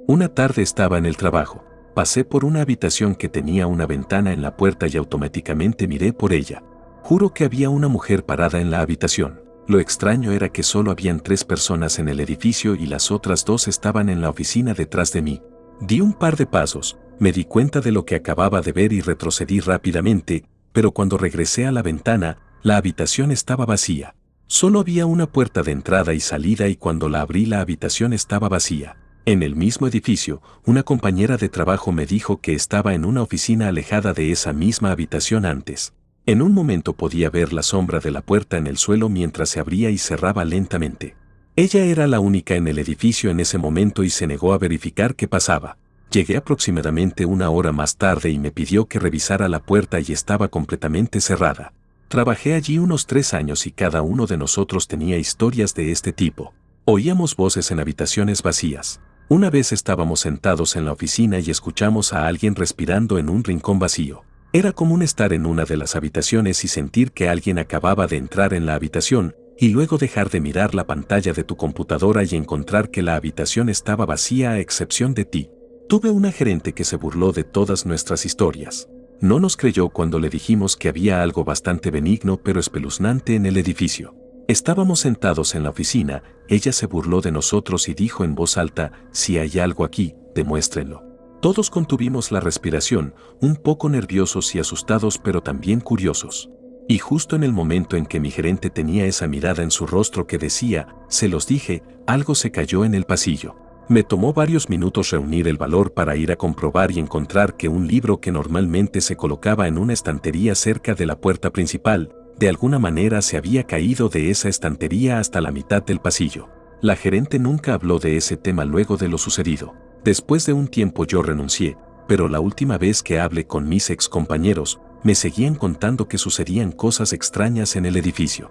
Una 0.07 0.29
tarde 0.29 0.63
estaba 0.63 0.97
en 0.99 1.07
el 1.07 1.17
trabajo. 1.17 1.65
Pasé 1.93 2.23
por 2.23 2.45
una 2.45 2.61
habitación 2.61 3.17
que 3.17 3.29
tenía 3.29 3.67
una 3.67 3.85
ventana 3.85 4.33
en 4.33 4.43
la 4.43 4.57
puerta 4.57 4.87
y 4.87 4.97
automáticamente 4.97 5.89
miré 5.89 6.13
por 6.13 6.33
ella. 6.33 6.63
Juro 7.03 7.35
que 7.35 7.45
había 7.45 7.69
una 7.69 7.89
mujer 7.89 8.25
parada 8.25 8.61
en 8.61 8.71
la 8.71 8.83
habitación. 8.83 9.43
Lo 9.67 9.81
extraño 9.81 10.31
era 10.31 10.51
que 10.51 10.63
solo 10.63 10.93
habían 10.93 11.19
tres 11.19 11.43
personas 11.43 11.99
en 11.99 12.09
el 12.09 12.21
edificio 12.21 12.77
y 12.77 12.87
las 12.87 13.11
otras 13.11 13.45
dos 13.45 13.67
estaban 13.67 14.09
en 14.09 14.21
la 14.21 14.31
oficina 14.31 14.73
detrás 14.73 15.13
de 15.13 15.23
mí. 15.23 15.43
Di 15.81 16.01
un 16.01 16.13
par 16.13 16.37
de 16.37 16.47
pasos, 16.47 16.97
me 17.19 17.33
di 17.33 17.45
cuenta 17.45 17.81
de 17.81 17.93
lo 17.93 18.05
que 18.05 18.15
acababa 18.15 18.61
de 18.61 18.73
ver 18.73 18.93
y 18.93 19.01
retrocedí 19.01 19.61
rápidamente, 19.61 20.45
pero 20.73 20.93
cuando 20.93 21.17
regresé 21.17 21.67
a 21.67 21.73
la 21.73 21.83
ventana, 21.83 22.39
la 22.63 22.77
habitación 22.77 23.31
estaba 23.31 23.65
vacía. 23.65 24.15
Solo 24.47 24.81
había 24.81 25.07
una 25.07 25.27
puerta 25.27 25.63
de 25.63 25.73
entrada 25.73 26.15
y 26.15 26.21
salida 26.21 26.69
y 26.69 26.77
cuando 26.77 27.09
la 27.09 27.23
abrí 27.23 27.47
la 27.47 27.61
habitación 27.61 28.13
estaba 28.13 28.49
vacía. 28.49 28.97
En 29.25 29.43
el 29.43 29.57
mismo 29.57 29.89
edificio, 29.89 30.41
una 30.65 30.85
compañera 30.85 31.37
de 31.37 31.49
trabajo 31.49 31.91
me 31.91 32.07
dijo 32.07 32.41
que 32.41 32.55
estaba 32.55 32.95
en 32.95 33.05
una 33.05 33.23
oficina 33.23 33.69
alejada 33.69 34.13
de 34.13 34.31
esa 34.31 34.53
misma 34.53 34.93
habitación 34.93 35.47
antes. 35.47 35.95
En 36.27 36.43
un 36.43 36.53
momento 36.53 36.93
podía 36.93 37.31
ver 37.31 37.53
la 37.53 37.63
sombra 37.63 37.99
de 37.99 38.11
la 38.11 38.21
puerta 38.21 38.57
en 38.57 38.67
el 38.67 38.77
suelo 38.77 39.09
mientras 39.09 39.49
se 39.49 39.59
abría 39.59 39.91
y 39.91 39.99
cerraba 39.99 40.45
lentamente. 40.45 41.17
Ella 41.57 41.85
era 41.85 42.07
la 42.07 42.21
única 42.21 42.55
en 42.55 42.69
el 42.69 42.79
edificio 42.79 43.31
en 43.31 43.41
ese 43.41 43.59
momento 43.59 44.05
y 44.05 44.11
se 44.11 44.27
negó 44.27 44.53
a 44.53 44.59
verificar 44.59 45.17
qué 45.17 45.27
pasaba. 45.27 45.79
Llegué 46.11 46.37
aproximadamente 46.37 47.27
una 47.27 47.51
hora 47.51 47.73
más 47.73 47.97
tarde 47.97 48.31
y 48.31 48.39
me 48.39 48.53
pidió 48.53 48.87
que 48.87 48.99
revisara 48.99 49.49
la 49.49 49.61
puerta 49.61 49.99
y 50.01 50.13
estaba 50.13 50.49
completamente 50.49 51.21
cerrada. 51.21 51.73
Trabajé 52.09 52.55
allí 52.55 52.79
unos 52.79 53.07
tres 53.07 53.35
años 53.35 53.67
y 53.67 53.73
cada 53.73 54.03
uno 54.03 54.27
de 54.27 54.37
nosotros 54.37 54.87
tenía 54.87 55.19
historias 55.19 55.75
de 55.75 55.91
este 55.91 56.13
tipo. 56.13 56.55
Oíamos 56.85 57.35
voces 57.35 57.71
en 57.73 57.81
habitaciones 57.81 58.43
vacías. 58.43 59.01
Una 59.29 59.51
vez 59.51 59.73
estábamos 59.73 60.21
sentados 60.21 60.77
en 60.77 60.85
la 60.85 60.93
oficina 60.93 61.41
y 61.41 61.51
escuchamos 61.51 62.13
a 62.13 62.29
alguien 62.29 62.55
respirando 62.55 63.19
en 63.19 63.29
un 63.29 63.43
rincón 63.43 63.81
vacío. 63.81 64.23
Era 64.53 64.71
común 64.71 65.03
estar 65.03 65.33
en 65.33 65.45
una 65.45 65.65
de 65.65 65.77
las 65.77 65.97
habitaciones 65.97 66.65
y 66.65 66.69
sentir 66.69 67.11
que 67.11 67.29
alguien 67.29 67.59
acababa 67.59 68.07
de 68.07 68.17
entrar 68.17 68.55
en 68.55 68.67
la 68.67 68.75
habitación, 68.75 69.35
y 69.59 69.71
luego 69.71 69.99
dejar 69.99 70.31
de 70.31 70.41
mirar 70.41 70.77
la 70.77 70.87
pantalla 70.87 71.33
de 71.33 71.43
tu 71.43 71.57
computadora 71.57 72.23
y 72.23 72.37
encontrar 72.37 72.91
que 72.91 73.03
la 73.03 73.17
habitación 73.17 73.69
estaba 73.69 74.07
vacía 74.07 74.53
a 74.53 74.61
excepción 74.61 75.13
de 75.13 75.25
ti. 75.25 75.51
Tuve 75.89 76.11
una 76.11 76.33
gerente 76.33 76.73
que 76.73 76.83
se 76.83 76.97
burló 76.97 77.31
de 77.31 77.45
todas 77.45 77.87
nuestras 77.87 78.27
historias. 78.27 78.89
No 79.21 79.39
nos 79.39 79.57
creyó 79.57 79.89
cuando 79.89 80.19
le 80.19 80.29
dijimos 80.29 80.77
que 80.77 80.89
había 80.89 81.23
algo 81.23 81.45
bastante 81.45 81.93
benigno 81.93 82.39
pero 82.43 82.59
espeluznante 82.59 83.37
en 83.37 83.47
el 83.47 83.57
edificio. 83.57 84.13
Estábamos 84.49 84.99
sentados 84.99 85.55
en 85.55 85.63
la 85.63 85.71
oficina, 85.71 86.25
ella 86.49 86.73
se 86.73 86.87
burló 86.87 87.21
de 87.21 87.31
nosotros 87.31 87.89
y 87.89 87.95
dijo 87.95 88.25
en 88.25 88.35
voz 88.35 88.59
alta, 88.59 88.91
si 89.13 89.39
hay 89.39 89.61
algo 89.61 89.85
aquí, 89.85 90.17
demuéstrenlo. 90.35 91.05
Todos 91.41 91.71
contuvimos 91.71 92.33
la 92.33 92.41
respiración, 92.41 93.15
un 93.41 93.55
poco 93.55 93.89
nerviosos 93.89 94.57
y 94.57 94.59
asustados 94.59 95.19
pero 95.19 95.41
también 95.41 95.79
curiosos. 95.79 96.51
Y 96.89 96.99
justo 96.99 97.37
en 97.37 97.45
el 97.45 97.53
momento 97.53 97.97
en 97.97 98.07
que 98.07 98.19
mi 98.19 98.33
gerente 98.33 98.71
tenía 98.71 99.07
esa 99.07 99.29
mirada 99.29 99.63
en 99.63 99.71
su 99.71 99.87
rostro 99.87 100.27
que 100.27 100.39
decía, 100.39 100.89
se 101.09 101.29
los 101.29 101.47
dije, 101.47 101.85
algo 102.09 102.35
se 102.35 102.51
cayó 102.51 102.85
en 102.85 102.95
el 102.95 103.05
pasillo. 103.05 103.55
Me 103.89 104.03
tomó 104.03 104.33
varios 104.33 104.69
minutos 104.69 105.11
reunir 105.11 105.47
el 105.47 105.59
valor 105.59 105.95
para 105.95 106.17
ir 106.17 106.33
a 106.33 106.37
comprobar 106.37 106.91
y 106.91 106.99
encontrar 106.99 107.57
que 107.57 107.69
un 107.69 107.87
libro 107.87 108.21
que 108.21 108.33
normalmente 108.33 109.01
se 109.01 109.17
colocaba 109.17 109.69
en 109.69 109.79
una 109.79 109.93
estantería 109.93 110.57
cerca 110.57 110.95
de 110.95 111.07
la 111.07 111.21
puerta 111.21 111.51
principal, 111.51 112.13
de 112.37 112.49
alguna 112.49 112.81
manera 112.81 113.23
se 113.23 113.37
había 113.37 113.63
caído 113.63 114.09
de 114.09 114.31
esa 114.31 114.49
estantería 114.49 115.21
hasta 115.21 115.41
la 115.41 115.53
mitad 115.53 115.85
del 115.85 116.01
pasillo. 116.01 116.49
La 116.81 116.97
gerente 116.97 117.39
nunca 117.39 117.75
habló 117.75 118.01
de 118.01 118.17
ese 118.17 118.37
tema 118.37 118.65
luego 118.65 118.97
de 118.97 119.09
lo 119.09 119.19
sucedido. 119.19 119.73
Después 120.03 120.45
de 120.47 120.53
un 120.53 120.67
tiempo 120.67 121.05
yo 121.05 121.23
renuncié, 121.23 121.77
pero 122.09 122.29
la 122.29 122.41
última 122.41 122.79
vez 122.79 123.05
que 123.05 123.21
hablé 123.21 123.47
con 123.47 123.69
mis 123.69 123.89
ex 123.91 124.09
compañeros, 124.09 124.81
me 125.05 125.15
seguían 125.15 125.55
contando 125.55 126.09
que 126.09 126.19
sucedían 126.19 126.73
cosas 126.73 127.13
extrañas 127.13 127.77
en 127.77 127.87
el 127.87 127.97
edificio. 127.97 128.51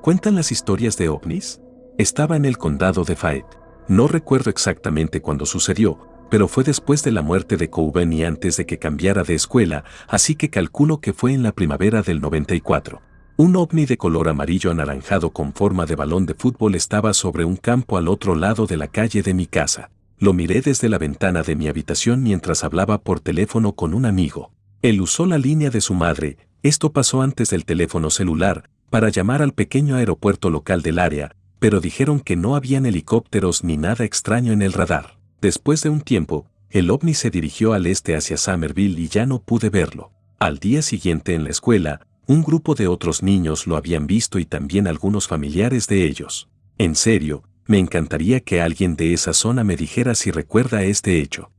¿Cuentan 0.00 0.34
las 0.34 0.50
historias 0.50 0.96
de 0.96 1.10
ovnis? 1.10 1.60
Estaba 1.96 2.36
en 2.36 2.44
el 2.44 2.58
condado 2.58 3.04
de 3.04 3.14
Fayette. 3.14 3.56
No 3.86 4.08
recuerdo 4.08 4.50
exactamente 4.50 5.20
cuándo 5.20 5.46
sucedió, 5.46 6.00
pero 6.28 6.48
fue 6.48 6.64
después 6.64 7.04
de 7.04 7.12
la 7.12 7.22
muerte 7.22 7.56
de 7.56 7.70
Coben 7.70 8.12
y 8.12 8.24
antes 8.24 8.56
de 8.56 8.66
que 8.66 8.80
cambiara 8.80 9.22
de 9.22 9.34
escuela, 9.34 9.84
así 10.08 10.34
que 10.34 10.50
calculo 10.50 11.00
que 11.00 11.12
fue 11.12 11.34
en 11.34 11.44
la 11.44 11.52
primavera 11.52 12.02
del 12.02 12.20
94. 12.20 13.00
Un 13.36 13.54
ovni 13.54 13.86
de 13.86 13.96
color 13.96 14.28
amarillo 14.28 14.72
anaranjado 14.72 15.30
con 15.30 15.52
forma 15.52 15.86
de 15.86 15.94
balón 15.94 16.26
de 16.26 16.34
fútbol 16.34 16.74
estaba 16.74 17.14
sobre 17.14 17.44
un 17.44 17.54
campo 17.54 17.96
al 17.96 18.08
otro 18.08 18.34
lado 18.34 18.66
de 18.66 18.76
la 18.76 18.88
calle 18.88 19.22
de 19.22 19.32
mi 19.32 19.46
casa. 19.46 19.92
Lo 20.18 20.32
miré 20.32 20.62
desde 20.62 20.88
la 20.88 20.98
ventana 20.98 21.44
de 21.44 21.54
mi 21.54 21.68
habitación 21.68 22.24
mientras 22.24 22.64
hablaba 22.64 23.02
por 23.02 23.20
teléfono 23.20 23.76
con 23.76 23.94
un 23.94 24.04
amigo. 24.04 24.50
Él 24.82 25.00
usó 25.00 25.26
la 25.26 25.38
línea 25.38 25.70
de 25.70 25.80
su 25.80 25.94
madre, 25.94 26.38
esto 26.64 26.92
pasó 26.92 27.22
antes 27.22 27.50
del 27.50 27.64
teléfono 27.64 28.10
celular, 28.10 28.68
para 28.90 29.10
llamar 29.10 29.42
al 29.42 29.52
pequeño 29.52 29.94
aeropuerto 29.94 30.50
local 30.50 30.82
del 30.82 30.98
área, 30.98 31.36
pero 31.64 31.80
dijeron 31.80 32.20
que 32.20 32.36
no 32.36 32.56
habían 32.56 32.84
helicópteros 32.84 33.64
ni 33.64 33.78
nada 33.78 34.04
extraño 34.04 34.52
en 34.52 34.60
el 34.60 34.74
radar. 34.74 35.16
Después 35.40 35.82
de 35.82 35.88
un 35.88 36.02
tiempo, 36.02 36.44
el 36.68 36.90
ovni 36.90 37.14
se 37.14 37.30
dirigió 37.30 37.72
al 37.72 37.86
este 37.86 38.14
hacia 38.16 38.36
Somerville 38.36 39.00
y 39.00 39.08
ya 39.08 39.24
no 39.24 39.40
pude 39.40 39.70
verlo. 39.70 40.12
Al 40.38 40.58
día 40.58 40.82
siguiente 40.82 41.34
en 41.34 41.44
la 41.44 41.48
escuela, 41.48 42.06
un 42.26 42.42
grupo 42.42 42.74
de 42.74 42.86
otros 42.86 43.22
niños 43.22 43.66
lo 43.66 43.78
habían 43.78 44.06
visto 44.06 44.38
y 44.38 44.44
también 44.44 44.86
algunos 44.86 45.26
familiares 45.26 45.86
de 45.86 46.04
ellos. 46.04 46.50
En 46.76 46.94
serio, 46.94 47.44
me 47.64 47.78
encantaría 47.78 48.40
que 48.40 48.60
alguien 48.60 48.94
de 48.94 49.14
esa 49.14 49.32
zona 49.32 49.64
me 49.64 49.76
dijera 49.76 50.14
si 50.14 50.30
recuerda 50.30 50.82
este 50.82 51.22
hecho. 51.22 51.50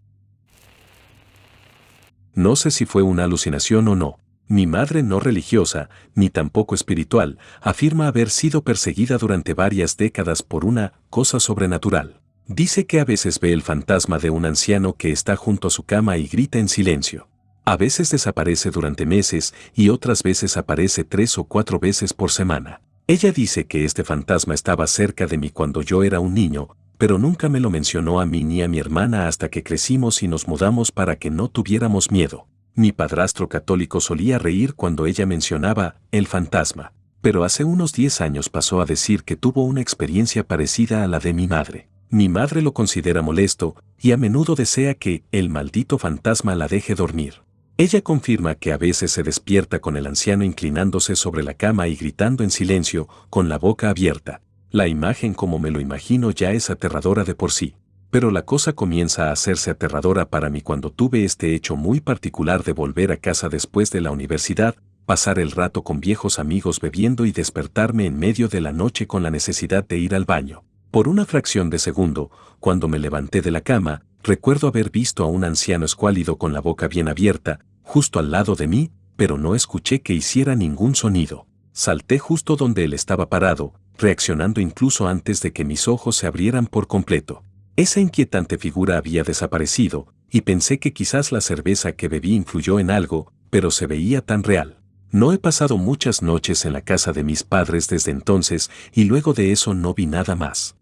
No 2.36 2.56
sé 2.56 2.70
si 2.70 2.86
fue 2.86 3.02
una 3.02 3.24
alucinación 3.24 3.88
o 3.88 3.96
no. 3.96 4.20
Mi 4.48 4.68
madre 4.68 5.02
no 5.02 5.20
religiosa, 5.20 5.90
ni 6.14 6.30
tampoco 6.30 6.76
espiritual, 6.76 7.40
afirma 7.62 8.08
haber 8.08 8.30
sido 8.30 8.64
perseguida 8.64 9.18
durante 9.18 9.56
varias 9.56 9.98
décadas 9.98 10.44
por 10.44 10.66
una 10.66 10.94
cosa 11.10 11.40
sobrenatural. 11.40 12.22
Dice 12.48 12.86
que 12.86 13.00
a 13.00 13.06
veces 13.06 13.40
ve 13.40 13.54
el 13.54 13.64
fantasma 13.64 14.20
de 14.20 14.30
un 14.30 14.46
anciano 14.46 14.94
que 14.94 15.12
está 15.12 15.36
junto 15.36 15.68
a 15.68 15.72
su 15.72 15.82
cama 15.82 16.18
y 16.18 16.28
grita 16.28 16.60
en 16.60 16.70
silencio. 16.70 17.28
A 17.66 17.76
veces 17.76 18.12
desaparece 18.12 18.70
durante 18.70 19.08
meses 19.08 19.56
y 19.74 19.90
otras 19.90 20.22
veces 20.22 20.56
aparece 20.56 21.04
tres 21.04 21.40
o 21.40 21.46
cuatro 21.46 21.80
veces 21.80 22.14
por 22.14 22.30
semana. 22.30 22.82
Ella 23.08 23.32
dice 23.32 23.66
que 23.66 23.84
este 23.84 24.04
fantasma 24.04 24.54
estaba 24.54 24.86
cerca 24.86 25.26
de 25.26 25.40
mí 25.40 25.50
cuando 25.50 25.82
yo 25.82 26.04
era 26.04 26.20
un 26.20 26.36
niño, 26.36 26.76
pero 27.00 27.18
nunca 27.18 27.50
me 27.50 27.60
lo 27.60 27.72
mencionó 27.72 28.20
a 28.20 28.28
mí 28.28 28.44
ni 28.44 28.62
a 28.62 28.68
mi 28.68 28.78
hermana 28.78 29.28
hasta 29.28 29.50
que 29.50 29.64
crecimos 29.64 30.22
y 30.22 30.28
nos 30.28 30.48
mudamos 30.48 30.92
para 30.92 31.16
que 31.16 31.32
no 31.32 31.48
tuviéramos 31.48 32.12
miedo. 32.12 32.48
Mi 32.78 32.92
padrastro 32.92 33.48
católico 33.48 34.02
solía 34.02 34.38
reír 34.38 34.74
cuando 34.74 35.06
ella 35.06 35.26
mencionaba 35.26 35.96
el 36.12 36.28
fantasma, 36.28 36.92
pero 37.22 37.46
hace 37.46 37.64
unos 37.64 37.94
10 37.94 38.20
años 38.20 38.50
pasó 38.50 38.82
a 38.82 38.86
decir 38.86 39.24
que 39.24 39.38
tuvo 39.38 39.64
una 39.64 39.80
experiencia 39.80 40.46
parecida 40.46 41.02
a 41.02 41.08
la 41.08 41.20
de 41.20 41.34
mi 41.34 41.48
madre. 41.48 41.88
Mi 42.10 42.28
madre 42.28 42.62
lo 42.62 42.74
considera 42.74 43.22
molesto 43.22 43.78
y 43.98 44.12
a 44.12 44.18
menudo 44.18 44.56
desea 44.56 44.94
que 44.94 45.24
el 45.32 45.50
maldito 45.50 45.98
fantasma 45.98 46.54
la 46.54 46.68
deje 46.68 46.96
dormir. 46.96 47.44
Ella 47.78 48.02
confirma 48.02 48.56
que 48.56 48.74
a 48.74 48.78
veces 48.78 49.12
se 49.12 49.24
despierta 49.24 49.80
con 49.80 49.96
el 49.96 50.06
anciano 50.06 50.44
inclinándose 50.44 51.16
sobre 51.16 51.44
la 51.44 51.54
cama 51.54 51.88
y 51.88 51.96
gritando 51.96 52.44
en 52.44 52.52
silencio, 52.52 53.08
con 53.30 53.48
la 53.48 53.58
boca 53.58 53.90
abierta. 53.90 54.42
La 54.70 54.90
imagen 54.90 55.34
como 55.34 55.60
me 55.60 55.72
lo 55.72 55.80
imagino 55.80 56.32
ya 56.32 56.52
es 56.52 56.70
aterradora 56.70 57.24
de 57.24 57.36
por 57.36 57.54
sí. 57.54 57.76
Pero 58.16 58.32
la 58.32 58.44
cosa 58.44 58.72
comienza 58.72 59.28
a 59.28 59.34
hacerse 59.34 59.72
aterradora 59.72 60.30
para 60.30 60.50
mí 60.50 60.62
cuando 60.62 60.90
tuve 60.90 61.26
este 61.26 61.54
hecho 61.54 61.76
muy 61.76 62.00
particular 62.00 62.64
de 62.64 62.72
volver 62.72 63.12
a 63.12 63.18
casa 63.18 63.50
después 63.50 63.92
de 63.92 64.00
la 64.00 64.12
universidad, 64.12 64.74
pasar 65.06 65.38
el 65.38 65.52
rato 65.52 65.84
con 65.84 66.00
viejos 66.00 66.40
amigos 66.40 66.80
bebiendo 66.80 67.26
y 67.26 67.34
despertarme 67.34 68.06
en 68.06 68.18
medio 68.18 68.48
de 68.48 68.62
la 68.62 68.72
noche 68.72 69.06
con 69.06 69.22
la 69.22 69.32
necesidad 69.32 69.86
de 69.86 69.98
ir 69.98 70.16
al 70.16 70.24
baño. 70.24 70.64
Por 70.92 71.10
una 71.10 71.26
fracción 71.26 71.70
de 71.70 71.78
segundo, 71.78 72.32
cuando 72.62 72.88
me 72.88 73.00
levanté 73.00 73.42
de 73.42 73.52
la 73.52 73.60
cama, 73.60 74.06
recuerdo 74.24 74.70
haber 74.70 74.92
visto 74.92 75.26
a 75.26 75.28
un 75.28 75.44
anciano 75.44 75.84
escuálido 75.84 76.38
con 76.38 76.54
la 76.54 76.62
boca 76.62 76.88
bien 76.88 77.10
abierta, 77.10 77.60
justo 77.84 78.20
al 78.20 78.32
lado 78.32 78.56
de 78.56 78.68
mí, 78.68 78.92
pero 79.18 79.38
no 79.38 79.56
escuché 79.56 80.02
que 80.02 80.14
hiciera 80.14 80.56
ningún 80.56 80.96
sonido. 80.96 81.48
Salté 81.74 82.18
justo 82.18 82.56
donde 82.56 82.86
él 82.86 82.94
estaba 82.94 83.28
parado, 83.28 83.74
reaccionando 83.98 84.62
incluso 84.62 85.06
antes 85.06 85.42
de 85.42 85.52
que 85.52 85.66
mis 85.66 85.90
ojos 85.90 86.16
se 86.16 86.28
abrieran 86.28 86.66
por 86.66 86.88
completo. 86.88 87.44
Esa 87.78 88.00
inquietante 88.00 88.58
figura 88.58 88.98
había 88.98 89.24
desaparecido, 89.24 90.08
y 90.32 90.42
pensé 90.42 90.80
que 90.80 90.94
quizás 90.94 91.34
la 91.34 91.42
cerveza 91.42 91.92
que 91.92 92.08
bebí 92.08 92.34
influyó 92.34 92.80
en 92.80 92.90
algo, 92.90 93.34
pero 93.50 93.70
se 93.70 93.86
veía 93.86 94.22
tan 94.22 94.44
real. 94.44 94.80
No 95.12 95.34
he 95.34 95.38
pasado 95.38 95.78
muchas 95.78 96.22
noches 96.22 96.66
en 96.66 96.74
la 96.74 96.82
casa 96.82 97.12
de 97.12 97.24
mis 97.24 97.44
padres 97.44 97.88
desde 97.90 98.12
entonces, 98.12 98.72
y 98.94 99.06
luego 99.06 99.34
de 99.34 99.52
eso 99.52 99.74
no 99.74 99.94
vi 99.94 100.06
nada 100.06 100.36
más. 100.36 100.76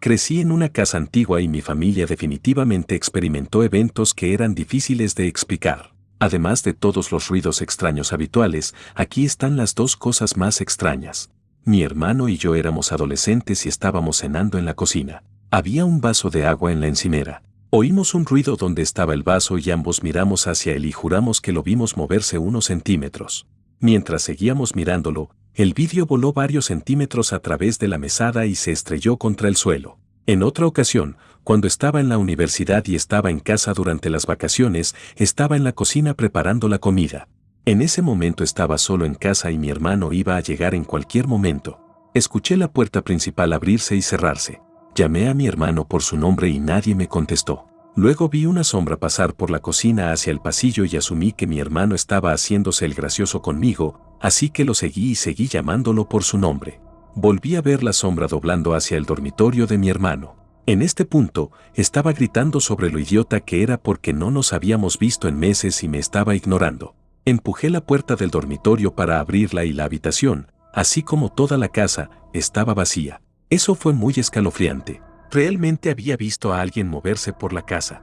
Crecí 0.00 0.40
en 0.40 0.50
una 0.50 0.70
casa 0.70 0.96
antigua 0.96 1.40
y 1.40 1.48
mi 1.48 1.60
familia 1.60 2.06
definitivamente 2.06 2.94
experimentó 2.94 3.62
eventos 3.62 4.14
que 4.14 4.34
eran 4.34 4.54
difíciles 4.54 5.14
de 5.14 5.28
explicar. 5.28 5.94
Además 6.18 6.64
de 6.64 6.74
todos 6.74 7.12
los 7.12 7.28
ruidos 7.28 7.60
extraños 7.62 8.12
habituales, 8.12 8.74
aquí 8.94 9.24
están 9.24 9.56
las 9.56 9.74
dos 9.74 9.96
cosas 9.96 10.36
más 10.36 10.60
extrañas. 10.60 11.30
Mi 11.64 11.82
hermano 11.82 12.28
y 12.28 12.38
yo 12.38 12.54
éramos 12.54 12.90
adolescentes 12.90 13.66
y 13.66 13.68
estábamos 13.68 14.18
cenando 14.18 14.56
en 14.56 14.64
la 14.64 14.74
cocina. 14.74 15.22
Había 15.50 15.84
un 15.84 16.00
vaso 16.00 16.30
de 16.30 16.46
agua 16.46 16.72
en 16.72 16.80
la 16.80 16.86
encimera. 16.86 17.42
Oímos 17.68 18.14
un 18.14 18.24
ruido 18.24 18.56
donde 18.56 18.82
estaba 18.82 19.12
el 19.12 19.22
vaso 19.22 19.58
y 19.58 19.70
ambos 19.70 20.02
miramos 20.02 20.46
hacia 20.46 20.72
él 20.72 20.86
y 20.86 20.92
juramos 20.92 21.40
que 21.40 21.52
lo 21.52 21.62
vimos 21.62 21.96
moverse 21.96 22.38
unos 22.38 22.64
centímetros. 22.64 23.46
Mientras 23.78 24.22
seguíamos 24.22 24.74
mirándolo, 24.74 25.30
el 25.54 25.74
vidrio 25.74 26.06
voló 26.06 26.32
varios 26.32 26.66
centímetros 26.66 27.32
a 27.32 27.40
través 27.40 27.78
de 27.78 27.88
la 27.88 27.98
mesada 27.98 28.46
y 28.46 28.54
se 28.54 28.72
estrelló 28.72 29.18
contra 29.18 29.48
el 29.48 29.56
suelo. 29.56 29.98
En 30.26 30.42
otra 30.42 30.66
ocasión, 30.66 31.16
cuando 31.44 31.66
estaba 31.66 32.00
en 32.00 32.08
la 32.08 32.18
universidad 32.18 32.86
y 32.86 32.94
estaba 32.94 33.30
en 33.30 33.40
casa 33.40 33.74
durante 33.74 34.08
las 34.08 34.26
vacaciones, 34.26 34.94
estaba 35.16 35.56
en 35.56 35.64
la 35.64 35.72
cocina 35.72 36.14
preparando 36.14 36.68
la 36.68 36.78
comida. 36.78 37.28
En 37.66 37.82
ese 37.82 38.00
momento 38.00 38.42
estaba 38.42 38.78
solo 38.78 39.04
en 39.04 39.14
casa 39.14 39.50
y 39.50 39.58
mi 39.58 39.68
hermano 39.68 40.12
iba 40.12 40.36
a 40.36 40.40
llegar 40.40 40.74
en 40.74 40.84
cualquier 40.84 41.26
momento. 41.26 41.78
Escuché 42.14 42.56
la 42.56 42.72
puerta 42.72 43.02
principal 43.02 43.52
abrirse 43.52 43.94
y 43.94 44.02
cerrarse. 44.02 44.62
Llamé 44.94 45.28
a 45.28 45.34
mi 45.34 45.46
hermano 45.46 45.86
por 45.86 46.02
su 46.02 46.16
nombre 46.16 46.48
y 46.48 46.58
nadie 46.58 46.94
me 46.94 47.06
contestó. 47.06 47.66
Luego 47.94 48.28
vi 48.30 48.46
una 48.46 48.64
sombra 48.64 48.96
pasar 48.96 49.34
por 49.34 49.50
la 49.50 49.60
cocina 49.60 50.10
hacia 50.10 50.30
el 50.30 50.40
pasillo 50.40 50.84
y 50.84 50.96
asumí 50.96 51.32
que 51.32 51.46
mi 51.46 51.60
hermano 51.60 51.94
estaba 51.94 52.32
haciéndose 52.32 52.86
el 52.86 52.94
gracioso 52.94 53.42
conmigo, 53.42 54.00
así 54.20 54.48
que 54.48 54.64
lo 54.64 54.74
seguí 54.74 55.10
y 55.10 55.14
seguí 55.14 55.46
llamándolo 55.46 56.08
por 56.08 56.24
su 56.24 56.38
nombre. 56.38 56.80
Volví 57.14 57.56
a 57.56 57.62
ver 57.62 57.82
la 57.82 57.92
sombra 57.92 58.26
doblando 58.26 58.74
hacia 58.74 58.96
el 58.96 59.04
dormitorio 59.04 59.66
de 59.66 59.76
mi 59.76 59.90
hermano. 59.90 60.36
En 60.66 60.82
este 60.82 61.04
punto, 61.04 61.50
estaba 61.74 62.12
gritando 62.12 62.60
sobre 62.60 62.90
lo 62.90 62.98
idiota 62.98 63.40
que 63.40 63.62
era 63.62 63.76
porque 63.76 64.12
no 64.12 64.30
nos 64.30 64.52
habíamos 64.52 64.98
visto 64.98 65.28
en 65.28 65.38
meses 65.38 65.82
y 65.82 65.88
me 65.88 65.98
estaba 65.98 66.34
ignorando. 66.34 66.94
Empujé 67.30 67.70
la 67.70 67.80
puerta 67.80 68.16
del 68.16 68.30
dormitorio 68.30 68.96
para 68.96 69.20
abrirla 69.20 69.64
y 69.64 69.72
la 69.72 69.84
habitación, 69.84 70.50
así 70.74 71.04
como 71.04 71.28
toda 71.30 71.58
la 71.58 71.68
casa, 71.68 72.10
estaba 72.32 72.74
vacía. 72.74 73.22
Eso 73.50 73.76
fue 73.76 73.92
muy 73.92 74.14
escalofriante. 74.16 75.00
Realmente 75.30 75.92
había 75.92 76.16
visto 76.16 76.52
a 76.52 76.60
alguien 76.60 76.88
moverse 76.88 77.32
por 77.32 77.52
la 77.52 77.62
casa. 77.62 78.02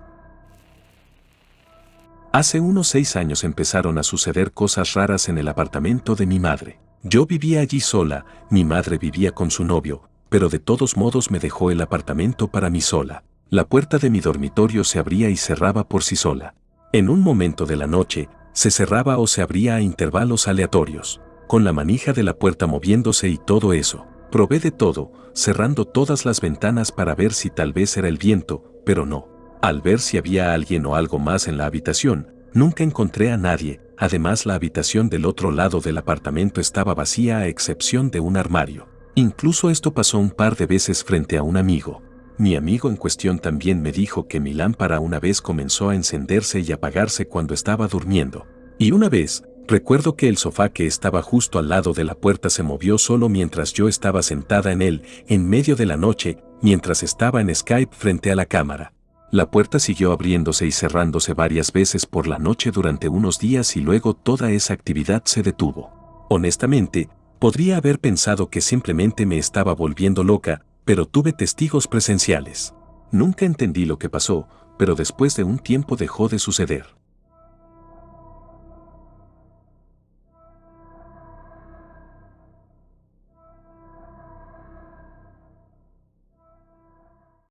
Hace 2.32 2.62
unos 2.62 2.88
seis 2.88 3.18
años 3.18 3.44
empezaron 3.44 3.98
a 3.98 4.04
suceder 4.04 4.54
cosas 4.54 4.94
raras 4.94 5.28
en 5.28 5.38
el 5.38 5.50
apartamento 5.50 6.16
de 6.16 6.26
mi 6.26 6.40
madre. 6.40 6.80
Yo 7.04 7.26
vivía 7.26 7.60
allí 7.60 7.82
sola, 7.82 8.24
mi 8.50 8.64
madre 8.64 8.98
vivía 8.98 9.34
con 9.34 9.52
su 9.52 9.66
novio, 9.66 10.04
pero 10.30 10.48
de 10.48 10.60
todos 10.60 10.96
modos 10.96 11.32
me 11.32 11.40
dejó 11.40 11.70
el 11.70 11.82
apartamento 11.82 12.48
para 12.48 12.70
mí 12.70 12.80
sola. 12.80 13.26
La 13.50 13.68
puerta 13.68 13.98
de 13.98 14.10
mi 14.10 14.22
dormitorio 14.22 14.86
se 14.86 15.00
abría 15.00 15.30
y 15.30 15.36
cerraba 15.36 15.86
por 15.90 16.04
sí 16.04 16.16
sola. 16.16 16.56
En 16.94 17.10
un 17.10 17.20
momento 17.20 17.66
de 17.66 17.76
la 17.76 17.88
noche, 17.88 18.30
se 18.58 18.72
cerraba 18.72 19.20
o 19.20 19.28
se 19.28 19.44
abría 19.44 19.76
a 19.76 19.82
intervalos 19.82 20.48
aleatorios, 20.48 21.22
con 21.46 21.64
la 21.64 21.74
manija 21.74 22.12
de 22.12 22.24
la 22.24 22.40
puerta 22.40 22.66
moviéndose 22.66 23.30
y 23.30 23.38
todo 23.38 23.72
eso. 23.72 24.08
Probé 24.32 24.60
de 24.60 24.72
todo, 24.72 25.12
cerrando 25.36 25.86
todas 25.86 26.26
las 26.26 26.42
ventanas 26.42 26.92
para 26.92 27.14
ver 27.14 27.34
si 27.34 27.52
tal 27.52 27.72
vez 27.72 27.96
era 27.98 28.08
el 28.08 28.18
viento, 28.18 28.64
pero 28.84 29.06
no. 29.06 29.28
Al 29.62 29.84
ver 29.84 30.00
si 30.00 30.18
había 30.18 30.56
alguien 30.56 30.88
o 30.88 30.96
algo 30.96 31.20
más 31.20 31.48
en 31.48 31.58
la 31.58 31.68
habitación, 31.68 32.34
nunca 32.52 32.84
encontré 32.84 33.32
a 33.32 33.38
nadie, 33.38 33.80
además 33.96 34.48
la 34.48 34.56
habitación 34.56 35.08
del 35.08 35.28
otro 35.28 35.52
lado 35.52 35.80
del 35.80 36.00
apartamento 36.00 36.60
estaba 36.60 36.96
vacía 36.96 37.38
a 37.38 37.48
excepción 37.48 38.10
de 38.10 38.22
un 38.22 38.38
armario. 38.38 38.88
Incluso 39.14 39.70
esto 39.70 39.94
pasó 39.94 40.18
un 40.18 40.32
par 40.32 40.56
de 40.56 40.66
veces 40.66 41.04
frente 41.04 41.38
a 41.38 41.44
un 41.44 41.58
amigo. 41.58 42.02
Mi 42.38 42.56
amigo 42.56 42.90
en 42.90 42.96
cuestión 42.96 43.40
también 43.40 43.82
me 43.82 43.92
dijo 43.92 44.28
que 44.28 44.40
mi 44.40 44.54
lámpara 44.54 45.00
una 45.00 45.20
vez 45.20 45.42
comenzó 45.42 45.90
a 45.90 45.96
encenderse 45.96 46.60
y 46.60 46.72
apagarse 46.72 47.28
cuando 47.28 47.54
estaba 47.54 47.88
durmiendo. 47.88 48.46
Y 48.78 48.92
una 48.92 49.10
vez, 49.10 49.44
Recuerdo 49.70 50.16
que 50.16 50.30
el 50.30 50.38
sofá 50.38 50.70
que 50.70 50.88
estaba 50.88 51.22
justo 51.22 51.60
al 51.60 51.68
lado 51.68 51.92
de 51.92 52.06
la 52.06 52.16
puerta 52.16 52.50
se 52.50 52.64
movió 52.64 52.98
solo 52.98 53.28
mientras 53.28 53.74
yo 53.74 53.90
estaba 53.90 54.24
sentada 54.24 54.72
en 54.72 54.82
él, 54.82 55.02
en 55.28 55.50
medio 55.50 55.76
de 55.76 55.86
la 55.86 55.98
noche, 55.98 56.38
mientras 56.62 57.04
estaba 57.04 57.42
en 57.42 57.54
Skype 57.54 57.94
frente 57.94 58.32
a 58.32 58.36
la 58.36 58.46
cámara. 58.46 58.94
La 59.30 59.52
puerta 59.52 59.80
siguió 59.80 60.14
abriéndose 60.14 60.66
y 60.66 60.72
cerrándose 60.72 61.34
varias 61.34 61.74
veces 61.74 62.06
por 62.06 62.28
la 62.28 62.40
noche 62.40 62.72
durante 62.72 63.10
unos 63.10 63.40
días 63.40 63.76
y 63.76 63.82
luego 63.82 64.14
toda 64.14 64.52
esa 64.52 64.74
actividad 64.74 65.24
se 65.26 65.44
detuvo. 65.44 65.92
Honestamente, 66.30 67.10
podría 67.38 67.76
haber 67.76 68.00
pensado 68.00 68.50
que 68.50 68.62
simplemente 68.62 69.26
me 69.26 69.38
estaba 69.38 69.76
volviendo 69.76 70.24
loca, 70.24 70.64
pero 70.88 71.06
tuve 71.06 71.34
testigos 71.34 71.86
presenciales. 71.86 72.74
Nunca 73.12 73.44
entendí 73.44 73.84
lo 73.84 74.00
que 74.00 74.10
pasó, 74.10 74.48
pero 74.80 74.96
después 74.96 75.36
de 75.36 75.44
un 75.44 75.60
tiempo 75.60 75.98
dejó 75.98 76.30
de 76.30 76.40
suceder. 76.40 76.97